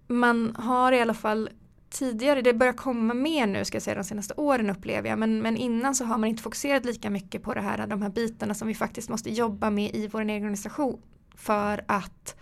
man 0.08 0.55
har 0.55 0.91
i 0.91 1.01
alla 1.01 1.13
fall 1.13 1.50
tidigare, 1.91 2.41
det 2.41 2.53
börjar 2.53 2.74
komma 2.74 3.13
mer 3.13 3.48
nu 3.48 3.65
ska 3.65 3.75
jag 3.75 3.83
säga 3.83 3.95
de 3.95 4.03
senaste 4.03 4.33
åren 4.33 4.69
upplever 4.69 5.10
jag, 5.10 5.19
men, 5.19 5.41
men 5.41 5.57
innan 5.57 5.95
så 5.95 6.05
har 6.05 6.17
man 6.17 6.29
inte 6.29 6.43
fokuserat 6.43 6.86
lika 6.86 7.10
mycket 7.10 7.43
på 7.43 7.53
det 7.53 7.62
här, 7.62 7.88
de 7.88 8.01
här 8.01 8.10
bitarna 8.10 8.53
som 8.53 8.67
vi 8.67 8.75
faktiskt 8.75 9.10
måste 9.10 9.31
jobba 9.31 9.69
med 9.69 9.95
i 9.95 10.07
vår 10.07 10.21
egen 10.21 10.36
organisation 10.36 11.01
för 11.36 11.83
att 11.88 12.36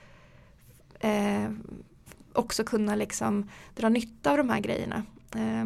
eh, 1.00 1.50
också 2.34 2.64
kunna 2.64 2.96
liksom 2.96 3.50
dra 3.76 3.90
nytta 3.90 4.32
av 4.32 4.38
de 4.38 4.50
här 4.50 4.60
grejerna. 4.60 5.04
Eh, 5.36 5.66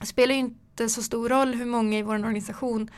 det 0.00 0.06
spelar 0.06 0.34
ju 0.34 0.40
inte 0.40 0.88
så 0.88 1.02
stor 1.02 1.28
roll 1.28 1.54
hur 1.54 1.66
många 1.66 1.98
i 1.98 2.02
vår 2.02 2.14
organisation 2.14 2.90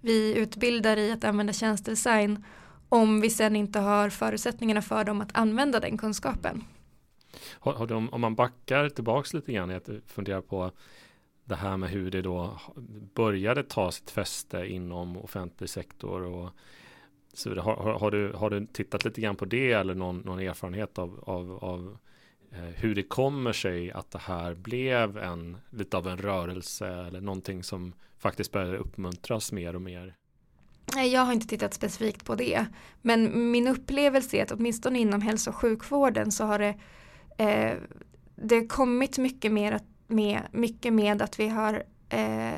vi 0.00 0.38
utbildar 0.38 0.96
i 0.96 1.12
att 1.12 1.24
använda 1.24 1.52
tjänstedesign 1.52 2.44
om 2.88 3.20
vi 3.20 3.30
sen 3.30 3.56
inte 3.56 3.78
har 3.78 4.10
förutsättningarna 4.10 4.82
för 4.82 5.04
dem 5.04 5.20
att 5.20 5.36
använda 5.36 5.80
den 5.80 5.98
kunskapen. 5.98 6.64
Har, 7.52 7.72
har 7.72 7.86
de, 7.86 8.08
om 8.08 8.20
man 8.20 8.34
backar 8.34 8.88
tillbaks 8.88 9.34
lite 9.34 9.52
grann, 9.52 9.70
jag 9.70 9.82
funderar 10.06 10.40
på 10.40 10.70
det 11.44 11.54
här 11.54 11.76
med 11.76 11.90
hur 11.90 12.10
det 12.10 12.22
då 12.22 12.60
började 13.14 13.62
ta 13.62 13.92
sitt 13.92 14.10
fäste 14.10 14.66
inom 14.66 15.16
offentlig 15.16 15.70
sektor 15.70 16.22
och 16.22 16.50
så 17.32 17.48
vidare. 17.48 17.64
Har, 17.64 17.76
har, 17.76 17.98
har, 17.98 18.10
du, 18.10 18.32
har 18.32 18.50
du 18.50 18.66
tittat 18.66 19.04
lite 19.04 19.20
grann 19.20 19.36
på 19.36 19.44
det 19.44 19.72
eller 19.72 19.94
någon, 19.94 20.18
någon 20.18 20.38
erfarenhet 20.38 20.98
av, 20.98 21.24
av, 21.26 21.64
av 21.64 21.98
eh, 22.52 22.58
hur 22.58 22.94
det 22.94 23.02
kommer 23.02 23.52
sig 23.52 23.90
att 23.90 24.10
det 24.10 24.18
här 24.18 24.54
blev 24.54 25.18
en 25.18 25.56
lite 25.70 25.96
av 25.96 26.08
en 26.08 26.18
rörelse 26.18 26.88
eller 26.88 27.20
någonting 27.20 27.62
som 27.62 27.92
faktiskt 28.18 28.52
började 28.52 28.76
uppmuntras 28.76 29.52
mer 29.52 29.74
och 29.74 29.82
mer? 29.82 30.14
Nej, 30.94 31.12
jag 31.12 31.20
har 31.20 31.32
inte 31.32 31.46
tittat 31.46 31.74
specifikt 31.74 32.24
på 32.24 32.34
det. 32.34 32.66
Men 33.02 33.50
min 33.50 33.68
upplevelse 33.68 34.36
är 34.36 34.42
att 34.42 34.52
åtminstone 34.52 34.98
inom 34.98 35.20
hälso 35.20 35.50
och 35.50 35.56
sjukvården 35.56 36.32
så 36.32 36.44
har 36.44 36.58
det 36.58 36.74
eh, 37.36 37.74
det 38.36 38.54
har 38.54 38.68
kommit 38.68 39.18
mycket 39.18 39.52
mer 39.52 39.80
med, 40.06 40.42
mycket 40.52 40.92
med 40.92 41.22
att 41.22 41.40
vi 41.40 41.48
har 41.48 41.82
eh, 42.08 42.52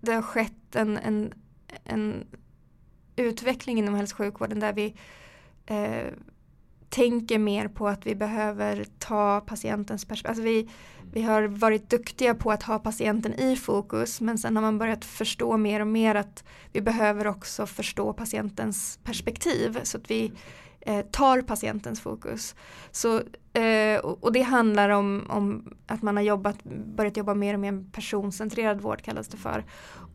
det 0.00 0.12
har 0.12 0.22
skett 0.22 0.76
en, 0.76 0.96
en, 0.96 1.34
en 1.84 2.24
utveckling 3.16 3.78
inom 3.78 3.94
hälso 3.94 4.14
och 4.14 4.18
sjukvården 4.18 4.60
där 4.60 4.72
vi 4.72 4.94
eh, 5.66 6.12
tänker 6.88 7.38
mer 7.38 7.68
på 7.68 7.88
att 7.88 8.06
vi 8.06 8.14
behöver 8.14 8.84
ta 8.98 9.40
patientens 9.40 10.04
perspektiv. 10.04 10.30
Alltså 10.30 10.42
vi, 10.42 10.68
vi 11.12 11.22
har 11.22 11.42
varit 11.42 11.90
duktiga 11.90 12.34
på 12.34 12.52
att 12.52 12.62
ha 12.62 12.78
patienten 12.78 13.34
i 13.34 13.56
fokus 13.56 14.20
men 14.20 14.38
sen 14.38 14.56
har 14.56 14.62
man 14.62 14.78
börjat 14.78 15.04
förstå 15.04 15.56
mer 15.56 15.80
och 15.80 15.86
mer 15.86 16.14
att 16.14 16.44
vi 16.72 16.80
behöver 16.80 17.26
också 17.26 17.66
förstå 17.66 18.12
patientens 18.12 18.98
perspektiv 19.04 19.78
så 19.82 19.98
att 19.98 20.10
vi 20.10 20.32
eh, 20.86 21.06
tar 21.06 21.40
patientens 21.40 22.00
fokus. 22.00 22.54
Så, 22.90 23.22
eh, 23.52 23.98
och 23.98 24.32
det 24.32 24.42
handlar 24.42 24.88
om, 24.88 25.26
om, 25.28 25.74
att 25.86 26.02
man 26.02 26.16
har 26.16 26.24
jobbat, 26.24 26.64
börjat 26.64 27.16
jobba 27.16 27.34
mer 27.34 27.54
och 27.54 27.60
mer 27.60 27.72
med 27.72 27.92
personcentrerad 27.92 28.80
vård 28.80 29.02
kallas 29.02 29.28
det 29.28 29.36
för. 29.36 29.64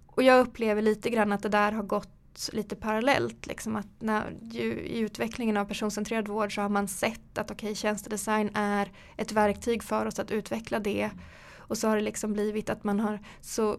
Och 0.08 0.24
jag 0.24 0.40
upplever 0.40 0.82
lite 0.82 1.10
grann 1.10 1.32
att 1.32 1.44
det 1.44 1.50
där 1.50 1.72
har 1.72 1.84
gått 1.84 2.50
lite 2.54 2.76
parallellt. 2.76 3.48
Liksom 3.48 3.76
att 3.76 3.88
när, 4.00 4.36
ju, 4.42 4.74
I 4.74 5.00
utvecklingen 5.00 5.58
av 5.58 5.66
personcentrerad 5.66 6.28
vård 6.28 6.56
så 6.56 6.62
har 6.62 6.70
man 6.70 6.88
sett 6.88 7.38
att 7.38 7.52
okay, 7.52 7.76
tjänstedesign 7.76 8.50
är 8.54 8.92
ett 9.18 9.32
verktyg 9.32 9.84
för 9.84 10.06
oss 10.06 10.20
att 10.20 10.32
utveckla 10.32 10.80
det. 10.80 11.10
Och 11.58 11.78
så 11.78 11.88
har 11.88 11.96
det 11.96 12.02
liksom 12.02 12.34
blivit 12.34 12.70
att 12.70 12.84
man 12.84 13.00
har 13.00 13.20
så 13.42 13.78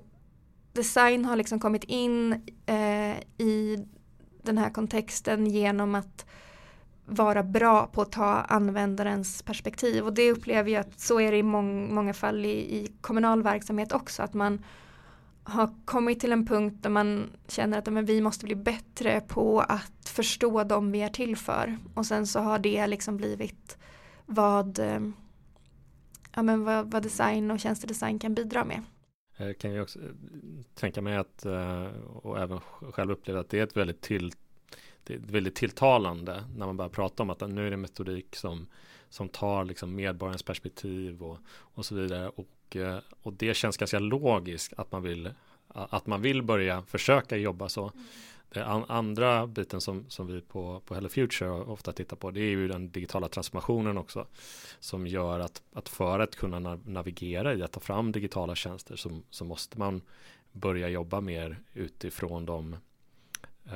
design 0.73 1.25
har 1.25 1.37
liksom 1.37 1.61
kommit 1.61 1.85
in 1.85 2.33
eh, 2.67 3.19
i 3.39 3.87
den 4.43 4.59
här 4.59 4.71
kontexten 4.71 5.47
genom 5.47 5.95
att 5.95 6.27
vara 7.09 7.43
bra 7.43 7.87
på 7.87 8.03
att 8.03 8.13
ta 8.13 8.25
användarens 8.25 9.43
perspektiv. 9.43 10.05
Och 10.05 10.13
det 10.13 10.33
upplever 10.33 10.71
jag 10.71 10.81
att 10.81 11.01
så 11.01 11.21
är 11.21 11.33
det 11.33 11.39
i 11.39 11.43
mång, 11.43 11.95
många 11.95 12.15
fall 12.15 12.45
i, 12.45 12.49
i, 12.49 12.93
kommunal 13.01 13.43
verksamhet 13.43 13.93
också. 13.93 14.23
Att 14.23 14.35
man 14.35 14.65
har 15.43 15.71
kommit 15.85 16.21
till 16.21 16.33
en 16.33 16.47
punkt 16.47 16.83
där 16.83 16.91
man 16.91 17.31
känner 17.49 17.79
att 17.79 17.87
men, 17.87 18.05
vi 18.05 18.21
måste 18.21 18.45
bli 18.45 18.55
bättre 18.55 19.21
på 19.21 19.61
att 19.61 20.09
förstå 20.09 20.65
dem 20.65 20.93
vi 20.93 21.03
är 21.03 21.09
till 21.09 21.37
för. 21.37 21.79
Och 21.95 22.07
sen 22.07 22.27
så 22.27 22.41
har 22.41 22.59
det 22.59 22.87
liksom 22.87 23.17
blivit 23.17 23.79
vad, 24.27 24.79
eh, 24.79 25.01
ja, 26.35 26.43
men 26.43 26.65
vad, 26.65 26.91
vad 26.91 27.03
design 27.03 27.51
och 27.51 27.61
tjänstedesign 27.61 28.19
kan 28.19 28.35
bidra 28.35 28.65
med. 28.65 28.83
Eh, 29.37 29.53
kan 29.53 29.73
jag 29.73 29.83
också 29.83 29.99
eh, 29.99 30.07
tänka 30.75 31.03
mig 31.03 31.17
att 31.17 31.47
och 32.07 32.39
även 32.39 32.61
själv 32.93 33.11
uppleva 33.11 33.41
att 33.41 33.49
det 33.51 33.59
är 33.59 33.65
ett 33.65 33.77
väldigt 33.77 34.01
till 34.01 34.33
det 35.05 35.15
är 35.15 35.19
väldigt 35.19 35.55
tilltalande 35.55 36.45
när 36.57 36.67
man 36.67 36.77
börjar 36.77 36.91
prata 36.91 37.23
om 37.23 37.31
att 37.31 37.41
nu 37.41 37.67
är 37.67 37.71
det 37.71 37.77
metodik 37.77 38.37
som, 38.37 38.67
som 39.09 39.29
tar 39.29 39.65
liksom 39.65 39.95
medborgarens 39.95 40.43
perspektiv 40.43 41.23
och, 41.23 41.39
och 41.49 41.85
så 41.87 41.95
vidare. 41.95 42.29
Och, 42.29 42.77
eh, 42.77 42.99
och 43.23 43.33
det 43.33 43.55
känns 43.55 43.77
ganska 43.77 43.99
logiskt 43.99 44.73
att 44.77 44.93
man 44.93 45.03
vill, 45.03 45.31
att 45.69 46.07
man 46.07 46.23
vill 46.23 46.43
börja 46.43 46.83
försöka 46.83 47.37
jobba 47.37 47.69
så. 47.69 47.83
Mm. 47.83 48.07
Den 48.51 48.85
andra 48.89 49.47
biten 49.47 49.81
som, 49.81 50.05
som 50.09 50.27
vi 50.27 50.41
på, 50.41 50.81
på 50.85 50.95
Hello 50.95 51.09
Future 51.09 51.51
ofta 51.51 51.93
tittar 51.93 52.17
på 52.17 52.31
det 52.31 52.41
är 52.41 52.51
ju 52.51 52.69
den 52.69 52.91
digitala 52.91 53.29
transformationen 53.29 53.99
också. 53.99 54.27
Som 54.81 55.07
gör 55.07 55.41
att, 55.41 55.63
att 55.73 55.89
för 55.89 56.19
att 56.21 56.37
kunna 56.37 56.79
navigera 56.85 57.55
i 57.55 57.63
att 57.63 57.73
ta 57.73 57.81
fram 57.81 58.13
digitala 58.13 58.55
tjänster 58.55 58.97
så, 58.97 59.21
så 59.31 59.45
måste 59.45 59.79
man 59.79 60.03
börja 60.53 60.89
jobba 60.89 61.21
mer 61.21 61.59
utifrån 61.75 62.47
de 62.47 62.77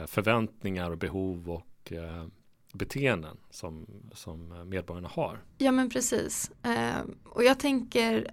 förväntningar 0.06 0.90
och 0.90 0.99
behov 0.99 1.50
och 1.50 1.92
eh, 1.92 2.26
beteenden 2.72 3.37
som, 3.50 3.87
som 4.14 4.68
medborgarna 4.68 5.08
har. 5.08 5.38
Ja 5.58 5.72
men 5.72 5.90
precis. 5.90 6.50
Eh, 6.62 7.00
och 7.25 7.44
jag 7.44 7.58
tänker 7.58 8.30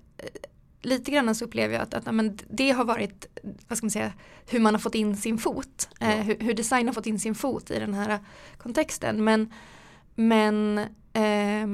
lite 0.81 1.11
grann 1.11 1.35
så 1.35 1.45
upplever 1.45 1.73
jag 1.73 1.83
att, 1.83 1.93
att 1.93 2.15
men 2.15 2.37
det 2.49 2.71
har 2.71 2.85
varit, 2.85 3.25
vad 3.67 3.77
ska 3.77 3.85
man 3.85 3.91
säga, 3.91 4.13
hur 4.49 4.59
man 4.59 4.73
har 4.73 4.79
fått 4.79 4.95
in 4.95 5.17
sin 5.17 5.37
fot. 5.37 5.89
Ja. 5.99 6.07
Eh, 6.07 6.23
hur, 6.23 6.37
hur, 6.39 6.53
design 6.53 6.87
har 6.87 6.93
fått 6.93 7.05
in 7.05 7.19
sin 7.19 7.35
fot 7.35 7.71
i 7.71 7.79
den 7.79 7.93
här 7.93 8.19
kontexten. 8.57 9.23
Men, 9.23 9.53
men 10.15 10.77
eh, 11.13 11.67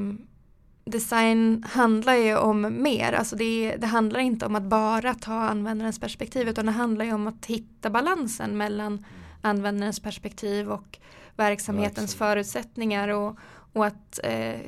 design 0.86 1.66
handlar 1.70 2.16
ju 2.16 2.38
om 2.38 2.84
mer, 2.84 3.14
alltså 3.14 3.36
det, 3.36 3.76
det, 3.78 3.88
handlar 3.88 4.20
inte 4.20 4.46
om 4.46 4.56
att 4.56 4.64
bara 4.64 5.14
ta 5.14 5.34
användarens 5.34 6.00
perspektiv 6.00 6.50
utan 6.50 6.66
det 6.66 6.72
handlar 6.72 7.06
ju 7.06 7.14
om 7.14 7.28
att 7.28 7.46
hitta 7.46 7.90
balansen 7.90 8.58
mellan 8.58 8.88
mm. 8.88 9.04
Användarens 9.46 10.00
perspektiv 10.00 10.72
och 10.72 11.00
verksamhetens 11.36 11.98
Verksamhet. 11.98 12.36
förutsättningar 12.36 13.08
och, 13.10 13.38
och 13.74 13.86
att 13.86 14.20
eh, 14.24 14.60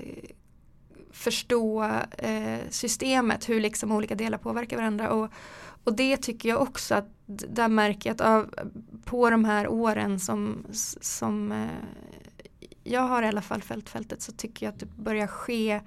förstå 1.12 1.84
eh, 2.18 2.60
systemet, 2.70 3.50
hur 3.50 3.62
liksom 3.62 3.92
olika 3.92 4.16
delar 4.16 4.38
påverkar 4.38 4.78
varandra. 4.78 5.12
Och, 5.12 5.32
och 5.84 5.96
det 5.96 6.18
tycker 6.18 6.50
jag 6.50 6.62
också 6.62 6.96
att 6.96 7.10
där 7.26 7.68
märker 7.68 8.10
jag 8.10 8.14
att 8.14 8.22
av, 8.22 8.54
på 9.06 9.30
de 9.30 9.46
här 9.46 9.68
åren 9.68 10.20
som, 10.20 10.66
som 11.02 11.52
eh, 11.52 11.68
jag 12.84 13.02
har 13.02 13.24
i 13.24 13.28
alla 13.28 13.42
fall 13.42 13.62
följt 13.62 13.90
fältet 13.90 14.22
så 14.22 14.32
tycker 14.32 14.66
jag 14.66 14.74
att 14.74 14.80
det 14.80 14.86
börjar 14.86 15.28
ske 15.28 15.82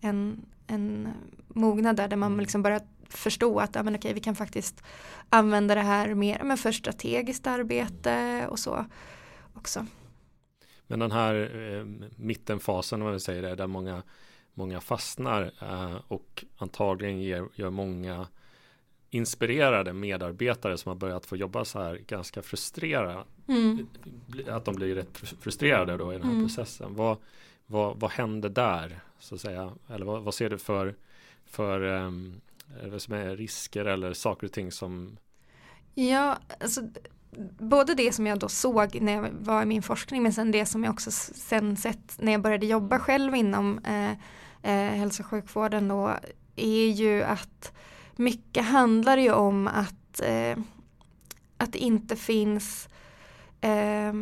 en, 0.00 0.46
en 0.66 1.08
mognad 1.48 1.96
där, 1.96 2.08
där 2.08 2.16
man 2.16 2.36
liksom 2.36 2.62
börjar 2.62 2.80
förstå 3.12 3.60
att 3.60 3.74
ja, 3.74 3.82
men 3.82 3.96
okej, 3.96 4.12
vi 4.12 4.20
kan 4.20 4.34
faktiskt 4.34 4.82
använda 5.28 5.74
det 5.74 5.80
här 5.80 6.14
mer 6.14 6.42
men 6.44 6.58
för 6.58 6.72
strategiskt 6.72 7.46
arbete 7.46 8.46
och 8.50 8.58
så 8.58 8.84
också. 9.54 9.86
Men 10.86 10.98
den 10.98 11.12
här 11.12 11.34
eh, 11.34 11.84
mittenfasen, 12.16 13.02
om 13.02 13.08
man 13.08 13.20
säger 13.20 13.42
det, 13.42 13.54
där 13.54 13.66
många 13.66 14.02
många 14.54 14.80
fastnar 14.80 15.52
eh, 15.60 15.96
och 16.08 16.44
antagligen 16.56 17.20
ger, 17.20 17.48
gör 17.54 17.70
många 17.70 18.26
inspirerade 19.10 19.92
medarbetare 19.92 20.78
som 20.78 20.90
har 20.90 20.96
börjat 20.96 21.26
få 21.26 21.36
jobba 21.36 21.64
så 21.64 21.80
här 21.80 21.96
ganska 22.06 22.42
frustrerade. 22.42 23.24
Mm. 23.48 23.86
Att 24.48 24.64
de 24.64 24.74
blir 24.74 24.94
rätt 24.94 25.18
frustrerade 25.18 25.96
då 25.96 26.12
i 26.12 26.16
den 26.16 26.24
här 26.24 26.32
mm. 26.32 26.46
processen. 26.46 26.94
Vad, 26.94 27.16
vad, 27.66 28.00
vad 28.00 28.10
händer 28.10 28.48
där? 28.48 29.00
Så 29.18 29.34
att 29.34 29.40
säga? 29.40 29.72
Eller 29.88 30.06
vad, 30.06 30.22
vad 30.22 30.34
ser 30.34 30.50
du 30.50 30.58
för, 30.58 30.94
för 31.44 31.82
um, 31.82 32.40
eller 32.82 32.98
som 32.98 33.14
är 33.14 33.36
risker 33.36 33.84
eller 33.84 34.12
saker 34.12 34.46
och 34.46 34.52
ting 34.52 34.72
som 34.72 35.16
Ja, 35.94 36.38
alltså 36.60 36.80
både 37.58 37.94
det 37.94 38.12
som 38.12 38.26
jag 38.26 38.38
då 38.38 38.48
såg 38.48 39.00
när 39.00 39.12
jag 39.12 39.30
var 39.40 39.62
i 39.62 39.66
min 39.66 39.82
forskning 39.82 40.22
men 40.22 40.32
sen 40.32 40.50
det 40.50 40.66
som 40.66 40.84
jag 40.84 40.92
också 40.92 41.10
sen 41.10 41.76
sett 41.76 42.16
när 42.18 42.32
jag 42.32 42.42
började 42.42 42.66
jobba 42.66 42.98
själv 42.98 43.34
inom 43.34 43.78
eh, 43.78 44.10
eh, 44.62 44.94
hälso 44.94 45.22
och 45.22 45.28
sjukvården 45.28 45.88
då 45.88 46.16
är 46.56 46.86
ju 46.86 47.22
att 47.22 47.72
mycket 48.16 48.64
handlar 48.64 49.16
ju 49.16 49.32
om 49.32 49.68
att, 49.68 50.20
eh, 50.20 50.58
att 51.56 51.72
det 51.72 51.78
inte 51.78 52.16
finns 52.16 52.88
eh, 53.60 54.12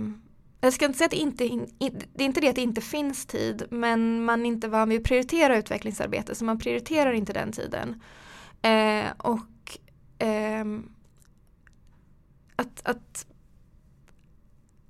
jag 0.60 0.72
ska 0.72 0.84
inte 0.84 0.98
säga 0.98 1.06
att 1.06 1.10
det 1.10 1.16
inte, 1.16 1.46
in, 1.46 1.68
det 2.14 2.24
är 2.24 2.26
inte 2.26 2.40
det 2.40 2.48
att 2.48 2.54
det 2.54 2.62
inte 2.62 2.80
finns 2.80 3.26
tid 3.26 3.66
men 3.70 4.24
man 4.24 4.40
är 4.40 4.46
inte 4.46 4.68
van 4.68 4.88
vid 4.88 5.00
att 5.00 5.06
prioritera 5.06 5.58
utvecklingsarbete 5.58 6.34
så 6.34 6.44
man 6.44 6.58
prioriterar 6.58 7.12
inte 7.12 7.32
den 7.32 7.52
tiden. 7.52 8.02
Eh, 8.62 9.10
och 9.18 9.78
eh, 10.18 10.64
att, 12.56 12.80
att 12.84 13.26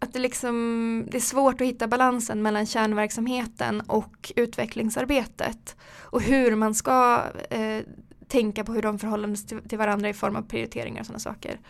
att 0.02 0.12
det, 0.12 0.18
liksom, 0.18 1.06
det 1.10 1.16
är 1.16 1.20
svårt 1.20 1.60
att 1.60 1.66
hitta 1.66 1.88
balansen 1.88 2.42
mellan 2.42 2.66
kärnverksamheten 2.66 3.80
och 3.80 4.32
utvecklingsarbetet. 4.36 5.76
Och 6.00 6.22
hur 6.22 6.56
man 6.56 6.74
ska 6.74 7.24
eh, 7.50 7.82
tänka 8.28 8.64
på 8.64 8.72
hur 8.72 8.82
de 8.82 8.98
förhåller 8.98 9.34
sig 9.34 9.46
till, 9.46 9.68
till, 9.68 9.78
varandra 9.78 10.08
i 10.08 10.14
form 10.14 10.36
av 10.36 10.42
prioriteringar 10.42 11.00
och 11.00 11.06
sådana 11.06 11.18
saker. 11.18 11.60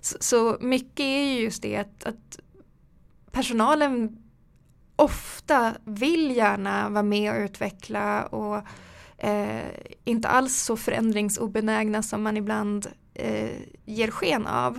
Så, 0.00 0.16
så, 0.20 0.56
mycket 0.60 1.00
är 1.00 1.34
ju 1.34 1.40
just 1.40 1.62
det 1.62 1.76
att, 1.76 2.04
att 2.04 2.38
personalen 3.30 4.22
ofta 4.96 5.74
vill 5.84 6.36
gärna 6.36 6.88
vara 6.88 7.02
med 7.02 7.32
och 7.32 7.40
utveckla 7.40 8.26
och 8.26 8.62
eh, 9.18 9.70
inte 10.04 10.28
alls 10.28 10.56
så 10.56 10.76
förändringsobenägna 10.76 12.02
som 12.02 12.22
man 12.22 12.36
ibland 12.36 12.86
eh, 13.14 13.58
ger 13.84 14.10
sken 14.10 14.46
av. 14.46 14.78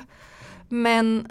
Men 0.70 1.28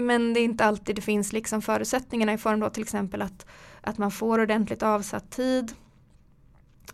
men 0.00 0.34
det 0.34 0.40
är 0.40 0.44
inte 0.44 0.64
alltid 0.64 0.96
det 0.96 1.02
finns 1.02 1.32
liksom 1.32 1.62
förutsättningarna 1.62 2.32
i 2.32 2.38
form 2.38 2.60
då 2.60 2.70
till 2.70 2.82
exempel 2.82 3.22
att, 3.22 3.46
att 3.80 3.98
man 3.98 4.10
får 4.10 4.38
ordentligt 4.38 4.82
avsatt 4.82 5.30
tid. 5.30 5.72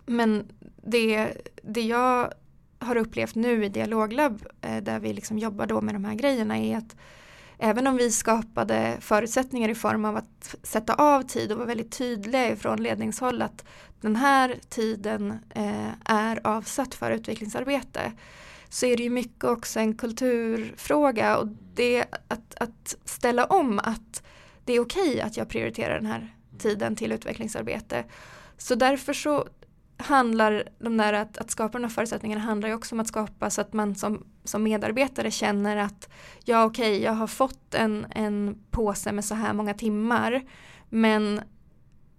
Men 0.06 0.48
det, 0.82 1.36
det 1.62 1.82
jag 1.82 2.32
har 2.78 2.96
upplevt 2.96 3.34
nu 3.34 3.64
i 3.64 3.68
Dialoglab 3.68 4.46
eh, 4.60 4.82
där 4.82 5.00
vi 5.00 5.12
liksom 5.12 5.38
jobbar 5.38 5.66
då 5.66 5.80
med 5.80 5.94
de 5.94 6.04
här 6.04 6.14
grejerna 6.14 6.58
är 6.58 6.76
att 6.76 6.96
även 7.58 7.86
om 7.86 7.96
vi 7.96 8.10
skapade 8.10 8.96
förutsättningar 9.00 9.68
i 9.68 9.74
form 9.74 10.04
av 10.04 10.16
att 10.16 10.54
sätta 10.62 10.94
av 10.94 11.22
tid 11.22 11.52
och 11.52 11.58
vara 11.58 11.68
väldigt 11.68 11.92
tydliga 11.92 12.52
ifrån 12.52 12.82
ledningshåll 12.82 13.42
att 13.42 13.64
den 14.00 14.16
här 14.16 14.56
tiden 14.68 15.38
eh, 15.54 15.90
är 16.04 16.40
avsatt 16.44 16.94
för 16.94 17.10
utvecklingsarbete 17.10 18.12
så 18.68 18.86
är 18.86 18.96
det 18.96 19.02
ju 19.02 19.10
mycket 19.10 19.44
också 19.44 19.80
en 19.80 19.94
kulturfråga 19.94 21.36
och 21.36 21.48
det 21.74 22.04
att, 22.28 22.54
att 22.60 22.96
ställa 23.04 23.44
om 23.44 23.78
att 23.78 24.22
det 24.64 24.72
är 24.72 24.80
okej 24.80 25.08
okay 25.08 25.20
att 25.20 25.36
jag 25.36 25.48
prioriterar 25.48 25.94
den 25.94 26.06
här 26.06 26.34
tiden 26.58 26.96
till 26.96 27.12
utvecklingsarbete. 27.12 28.04
Så 28.58 28.74
därför 28.74 29.12
så 29.12 29.48
handlar 29.96 30.68
de 30.78 30.96
där 30.96 31.12
att, 31.12 31.38
att 31.38 31.50
skapa 31.50 31.78
de 31.78 31.84
här 31.84 31.90
förutsättningarna 31.90 32.40
handlar 32.40 32.68
ju 32.68 32.74
också 32.74 32.94
om 32.94 33.00
att 33.00 33.08
skapa 33.08 33.50
så 33.50 33.60
att 33.60 33.72
man 33.72 33.94
som, 33.94 34.26
som 34.44 34.62
medarbetare 34.62 35.30
känner 35.30 35.76
att 35.76 36.08
ja 36.44 36.64
okej 36.64 36.92
okay, 36.92 37.04
jag 37.04 37.12
har 37.12 37.26
fått 37.26 37.74
en, 37.74 38.06
en 38.10 38.58
påse 38.70 39.12
med 39.12 39.24
så 39.24 39.34
här 39.34 39.52
många 39.52 39.74
timmar 39.74 40.42
men 40.88 41.40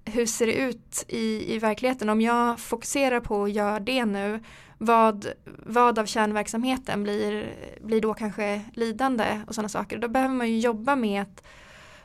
hur 0.06 0.26
ser 0.26 0.48
det 0.48 0.54
ut 0.54 1.06
i, 1.08 1.56
i 1.56 1.60
verkligheten 1.60 2.10
om 2.10 2.22
jag 2.22 2.60
fokuserar 2.60 3.20
på 3.20 3.44
att 3.44 3.52
göra 3.52 3.80
det 3.80 4.06
nu 4.06 4.40
vad, 4.78 5.28
vad 5.66 6.00
av 6.00 6.06
kärnverksamheten 6.06 7.04
blir, 7.04 7.54
blir 7.82 8.02
då 8.02 8.14
kanske 8.14 8.62
lidande 8.74 9.42
och 9.48 9.56
sådana 9.56 9.70
saker. 9.70 9.98
Då 9.98 10.08
behöver 10.08 10.36
man 10.36 10.50
ju 10.50 10.60
jobba 10.60 10.96
med 10.96 11.22
att, 11.22 11.44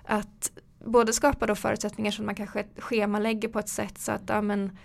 att 0.05 0.53
både 0.85 1.13
skapa 1.13 1.47
då 1.47 1.55
förutsättningar 1.55 2.11
som 2.11 2.27
man 2.27 2.35
kanske 2.35 2.65
schemalägger 2.79 3.49
på 3.49 3.59
ett 3.59 3.69
sätt 3.69 3.99
så 3.99 4.13
att 4.13 4.23
ja, 4.27 4.41
men, 4.41 4.79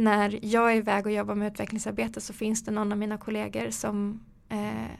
när 0.00 0.38
jag 0.42 0.72
är 0.72 0.76
iväg 0.76 1.06
och 1.06 1.12
jobbar 1.12 1.34
med 1.34 1.52
utvecklingsarbete 1.52 2.20
så 2.20 2.32
finns 2.32 2.64
det 2.64 2.70
någon 2.70 2.92
av 2.92 2.98
mina 2.98 3.18
kollegor 3.18 3.70
som, 3.70 4.20
eh, 4.48 4.90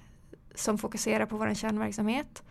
som 0.55 0.79
fokuserar 0.79 1.27
på 1.27 1.37
vår 1.37 1.55
kärnverksamhet. 1.55 2.43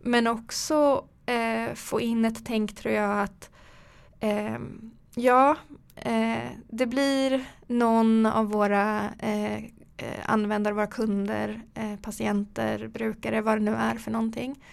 Men 0.00 0.26
också 0.26 1.04
eh, 1.26 1.74
få 1.74 2.00
in 2.00 2.24
ett 2.24 2.44
tänk 2.44 2.74
tror 2.74 2.94
jag 2.94 3.20
att 3.20 3.50
eh, 4.20 4.58
ja, 5.14 5.56
Eh, 5.94 6.50
det 6.68 6.86
blir 6.86 7.44
någon 7.66 8.26
av 8.26 8.50
våra 8.50 9.10
eh, 9.18 9.56
eh, 9.96 10.20
användare, 10.24 10.74
våra 10.74 10.86
kunder, 10.86 11.62
eh, 11.74 11.96
patienter, 12.02 12.88
brukare, 12.88 13.40
vad 13.40 13.58
det 13.58 13.64
nu 13.64 13.74
är 13.74 13.94
för 13.94 14.10
någonting. 14.10 14.64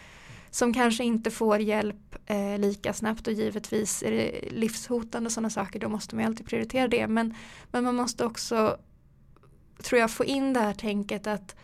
Som 0.51 0.73
kanske 0.73 1.03
inte 1.03 1.31
får 1.31 1.59
hjälp 1.59 2.15
eh, 2.25 2.57
lika 2.59 2.93
snabbt 2.93 3.27
och 3.27 3.33
givetvis 3.33 4.03
är 4.03 4.11
det 4.11 4.49
livshotande 4.51 5.27
och 5.27 5.31
sådana 5.31 5.49
saker, 5.49 5.79
då 5.79 5.89
måste 5.89 6.15
man 6.15 6.25
alltid 6.25 6.45
prioritera 6.45 6.87
det. 6.87 7.07
Men, 7.07 7.33
men 7.71 7.83
man 7.83 7.95
måste 7.95 8.25
också, 8.25 8.77
tror 9.83 10.01
jag, 10.01 10.11
få 10.11 10.25
in 10.25 10.53
det 10.53 10.59
här 10.59 10.73
tänket 10.73 11.27
att 11.27 11.55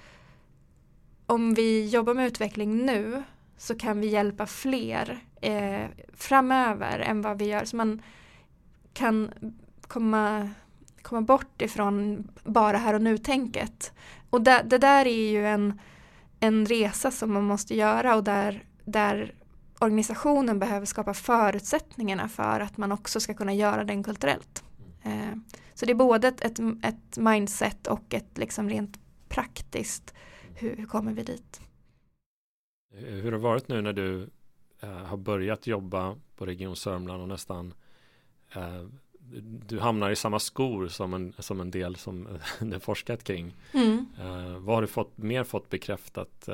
om 1.26 1.54
vi 1.54 1.88
jobbar 1.88 2.14
med 2.14 2.28
utveckling 2.28 2.86
nu 2.86 3.24
så 3.58 3.76
kan 3.76 4.00
vi 4.00 4.08
hjälpa 4.08 4.46
fler 4.46 5.20
eh, 5.42 5.86
framöver 6.14 7.00
än 7.00 7.22
vad 7.22 7.40
vi 7.40 7.46
gör. 7.46 7.66
Så 7.66 7.76
man, 7.76 8.02
kan 8.96 9.32
komma, 9.82 10.50
komma 11.02 11.22
bort 11.22 11.62
ifrån 11.62 12.28
bara 12.44 12.78
här 12.78 12.94
och 12.94 13.02
nu-tänket. 13.02 13.94
Och 14.30 14.42
det, 14.42 14.62
det, 14.66 14.78
där 14.78 15.06
är 15.06 15.32
ju 15.32 15.48
en, 15.48 15.80
en 16.40 16.66
resa 16.66 17.12
som 17.12 17.34
man 17.34 17.44
måste 17.44 17.76
göra 17.76 18.16
och 18.16 18.24
där, 18.24 18.64
där 18.86 19.34
organisationen 19.80 20.60
behöver 20.60 20.86
skapa 20.86 21.14
förutsättningarna 21.14 22.30
för 22.30 22.60
att 22.60 22.78
man 22.78 22.92
också 22.92 23.20
ska 23.20 23.34
kunna 23.34 23.54
göra 23.54 23.84
den 23.84 24.04
kulturellt. 24.04 24.64
Eh, 25.04 25.36
så 25.74 25.86
det 25.86 25.92
är 25.92 25.96
både 25.96 26.28
ett, 26.28 26.42
ett, 26.42 26.60
ett, 26.84 27.18
mindset 27.18 27.88
och 27.88 28.14
ett 28.14 28.38
liksom 28.38 28.70
rent 28.70 29.00
praktiskt, 29.30 30.14
hur, 30.56 30.76
hur 30.76 30.86
kommer 30.86 31.14
vi 31.14 31.24
dit? 31.24 31.62
Hur 32.94 33.24
har 33.24 33.32
det 33.32 33.38
varit 33.38 33.68
nu 33.68 33.82
när 33.82 33.94
du 33.94 34.30
eh, 34.82 34.90
har 34.90 35.18
börjat 35.18 35.68
jobba 35.68 36.16
på 36.36 36.46
Region 36.46 36.76
Sörmland 36.76 37.22
och 37.22 37.28
nästan 37.28 37.74
Eh, 38.56 38.86
du 39.68 39.80
hamnar 39.80 40.12
i 40.12 40.16
samma 40.16 40.40
skor 40.40 40.88
som 40.88 41.14
en, 41.14 41.34
som 41.40 41.62
en 41.62 41.72
del 41.72 41.96
som 41.96 42.28
det 42.60 42.80
forskat 42.80 43.24
kring. 43.24 43.56
Mm. 43.74 44.06
Vad 44.60 44.76
har 44.76 44.82
du 44.82 44.88
fått, 44.88 45.18
mer 45.18 45.44
fått 45.44 45.70
bekräftat? 45.70 46.50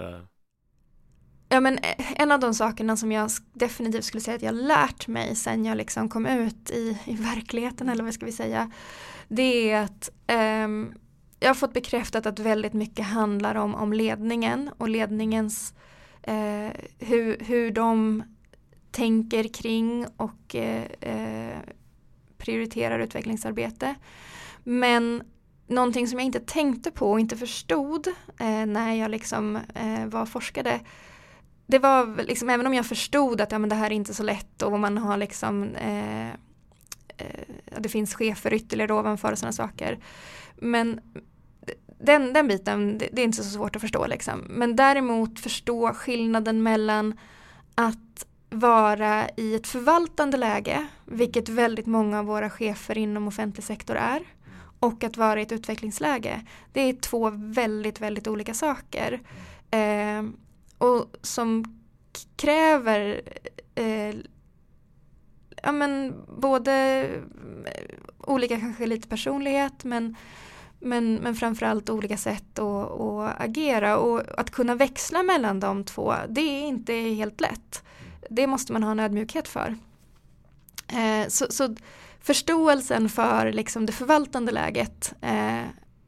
Ja 1.53 1.59
men 1.59 1.77
eh, 1.77 2.21
en 2.21 2.31
av 2.31 2.39
de 2.39 2.53
sakerna 2.53 2.97
som 2.97 3.11
jag 3.11 3.29
definitivt 3.53 4.05
skulle 4.05 4.21
säga 4.21 4.35
att 4.35 4.41
jag 4.41 4.55
lärt 4.55 5.07
mig 5.07 5.35
sen 5.35 5.65
jag 5.65 5.77
liksom 5.77 6.09
kom 6.09 6.25
ut 6.25 6.69
i, 6.69 6.97
i 7.05 7.15
verkligheten 7.15 7.89
eller 7.89 8.03
vad 8.03 8.13
ska 8.13 8.25
vi 8.25 8.31
säga. 8.31 8.71
Det 9.27 9.71
är 9.71 9.81
att 9.81 10.09
um, 10.63 10.93
jag 11.39 11.49
har 11.49 11.55
fått 11.55 11.73
bekräftat 11.73 12.25
att 12.25 12.39
väldigt 12.39 12.73
mycket 12.73 13.05
handlar 13.05 13.55
om, 13.55 13.75
om 13.75 13.93
ledningen 13.93 14.69
och 14.77 14.89
ledningens 14.89 15.73
eh, 16.23 16.69
hur, 16.99 17.37
hur 17.39 17.71
de 17.71 18.23
tänker 18.91 19.43
kring 19.43 20.05
och 20.17 20.55
eh, 20.55 20.83
eh 21.01 21.57
prioriterar 22.37 22.99
utvecklingsarbete. 22.99 23.95
Men 24.63 25.23
någonting 25.67 26.07
som 26.07 26.19
jag 26.19 26.25
inte 26.25 26.39
tänkte 26.39 26.91
på 26.91 27.11
och 27.11 27.19
inte 27.19 27.37
förstod 27.37 28.07
eh, 28.39 28.65
när 28.65 28.93
jag 28.93 29.11
liksom 29.11 29.55
eh, 29.55 30.05
var 30.05 30.25
forskare 30.25 30.79
det 31.71 31.79
var 31.79 32.23
liksom, 32.23 32.49
även 32.49 32.67
om 32.67 32.73
jag 32.73 32.85
förstod 32.85 33.41
att 33.41 33.51
ja, 33.51 33.59
men 33.59 33.69
det 33.69 33.75
här 33.75 33.85
är 33.85 33.95
inte 33.95 34.13
så 34.13 34.23
lätt 34.23 34.61
och 34.61 34.79
man 34.79 34.97
har 34.97 35.17
liksom 35.17 35.75
eh, 35.75 36.29
eh 36.29 36.35
det 37.77 37.89
finns 37.89 38.15
chefer 38.15 38.53
ytterligare 38.53 38.93
ovanför 38.93 39.31
och 39.31 39.37
sådana 39.37 39.53
saker. 39.53 39.99
Men 40.55 41.01
den, 41.99 42.33
den 42.33 42.47
biten, 42.47 42.97
det, 42.97 43.09
det, 43.11 43.21
är 43.21 43.25
inte 43.25 43.43
så 43.43 43.49
svårt 43.49 43.75
att 43.75 43.81
förstå 43.81 44.07
liksom. 44.07 44.39
Men 44.49 44.75
däremot 44.75 45.39
förstå 45.39 45.93
skillnaden 45.93 46.63
mellan 46.63 47.19
att 47.75 48.25
vara 48.49 49.29
i 49.37 49.55
ett 49.55 49.67
förvaltande 49.67 50.37
läge, 50.37 50.87
vilket 51.05 51.49
väldigt 51.49 51.85
många 51.85 52.19
av 52.19 52.25
våra 52.25 52.49
chefer 52.49 52.97
inom 52.97 53.27
offentlig 53.27 53.63
sektor 53.63 53.95
är, 53.95 54.21
och 54.79 55.03
att 55.03 55.17
vara 55.17 55.39
i 55.39 55.43
ett 55.43 55.51
utvecklingsläge. 55.51 56.41
Det 56.73 56.81
är 56.81 56.93
två 56.93 57.31
väldigt, 57.33 58.01
väldigt 58.01 58.27
olika 58.27 58.53
saker. 58.53 59.19
Eh, 59.71 60.23
och 60.81 61.17
som 61.21 61.65
kräver 62.35 63.21
eh, 63.75 64.15
ja, 65.63 65.71
men 65.71 66.13
både 66.37 66.73
eh, 67.65 67.81
olika 68.17 68.59
kanske 68.59 68.85
lite 68.85 69.07
personlighet 69.07 69.83
men, 69.83 70.15
men, 70.79 71.15
men 71.15 71.35
framförallt 71.35 71.89
olika 71.89 72.17
sätt 72.17 72.59
att, 72.59 72.91
att 73.01 73.41
agera 73.41 73.97
och 73.97 74.39
att 74.39 74.51
kunna 74.51 74.75
växla 74.75 75.23
mellan 75.23 75.59
de 75.59 75.83
två 75.83 76.13
det 76.29 76.41
är 76.41 76.67
inte 76.67 76.93
helt 76.93 77.41
lätt. 77.41 77.83
Det 78.29 78.47
måste 78.47 78.73
man 78.73 78.83
ha 78.83 78.91
en 78.91 78.99
ödmjukhet 78.99 79.47
för. 79.47 79.75
Eh, 80.87 81.27
så, 81.27 81.45
så, 81.49 81.75
förståelsen 82.21 83.09
för 83.09 83.51
liksom 83.51 83.85
det 83.85 83.91
förvaltande 83.91 84.51
läget 84.51 85.13
eh, 85.21 85.61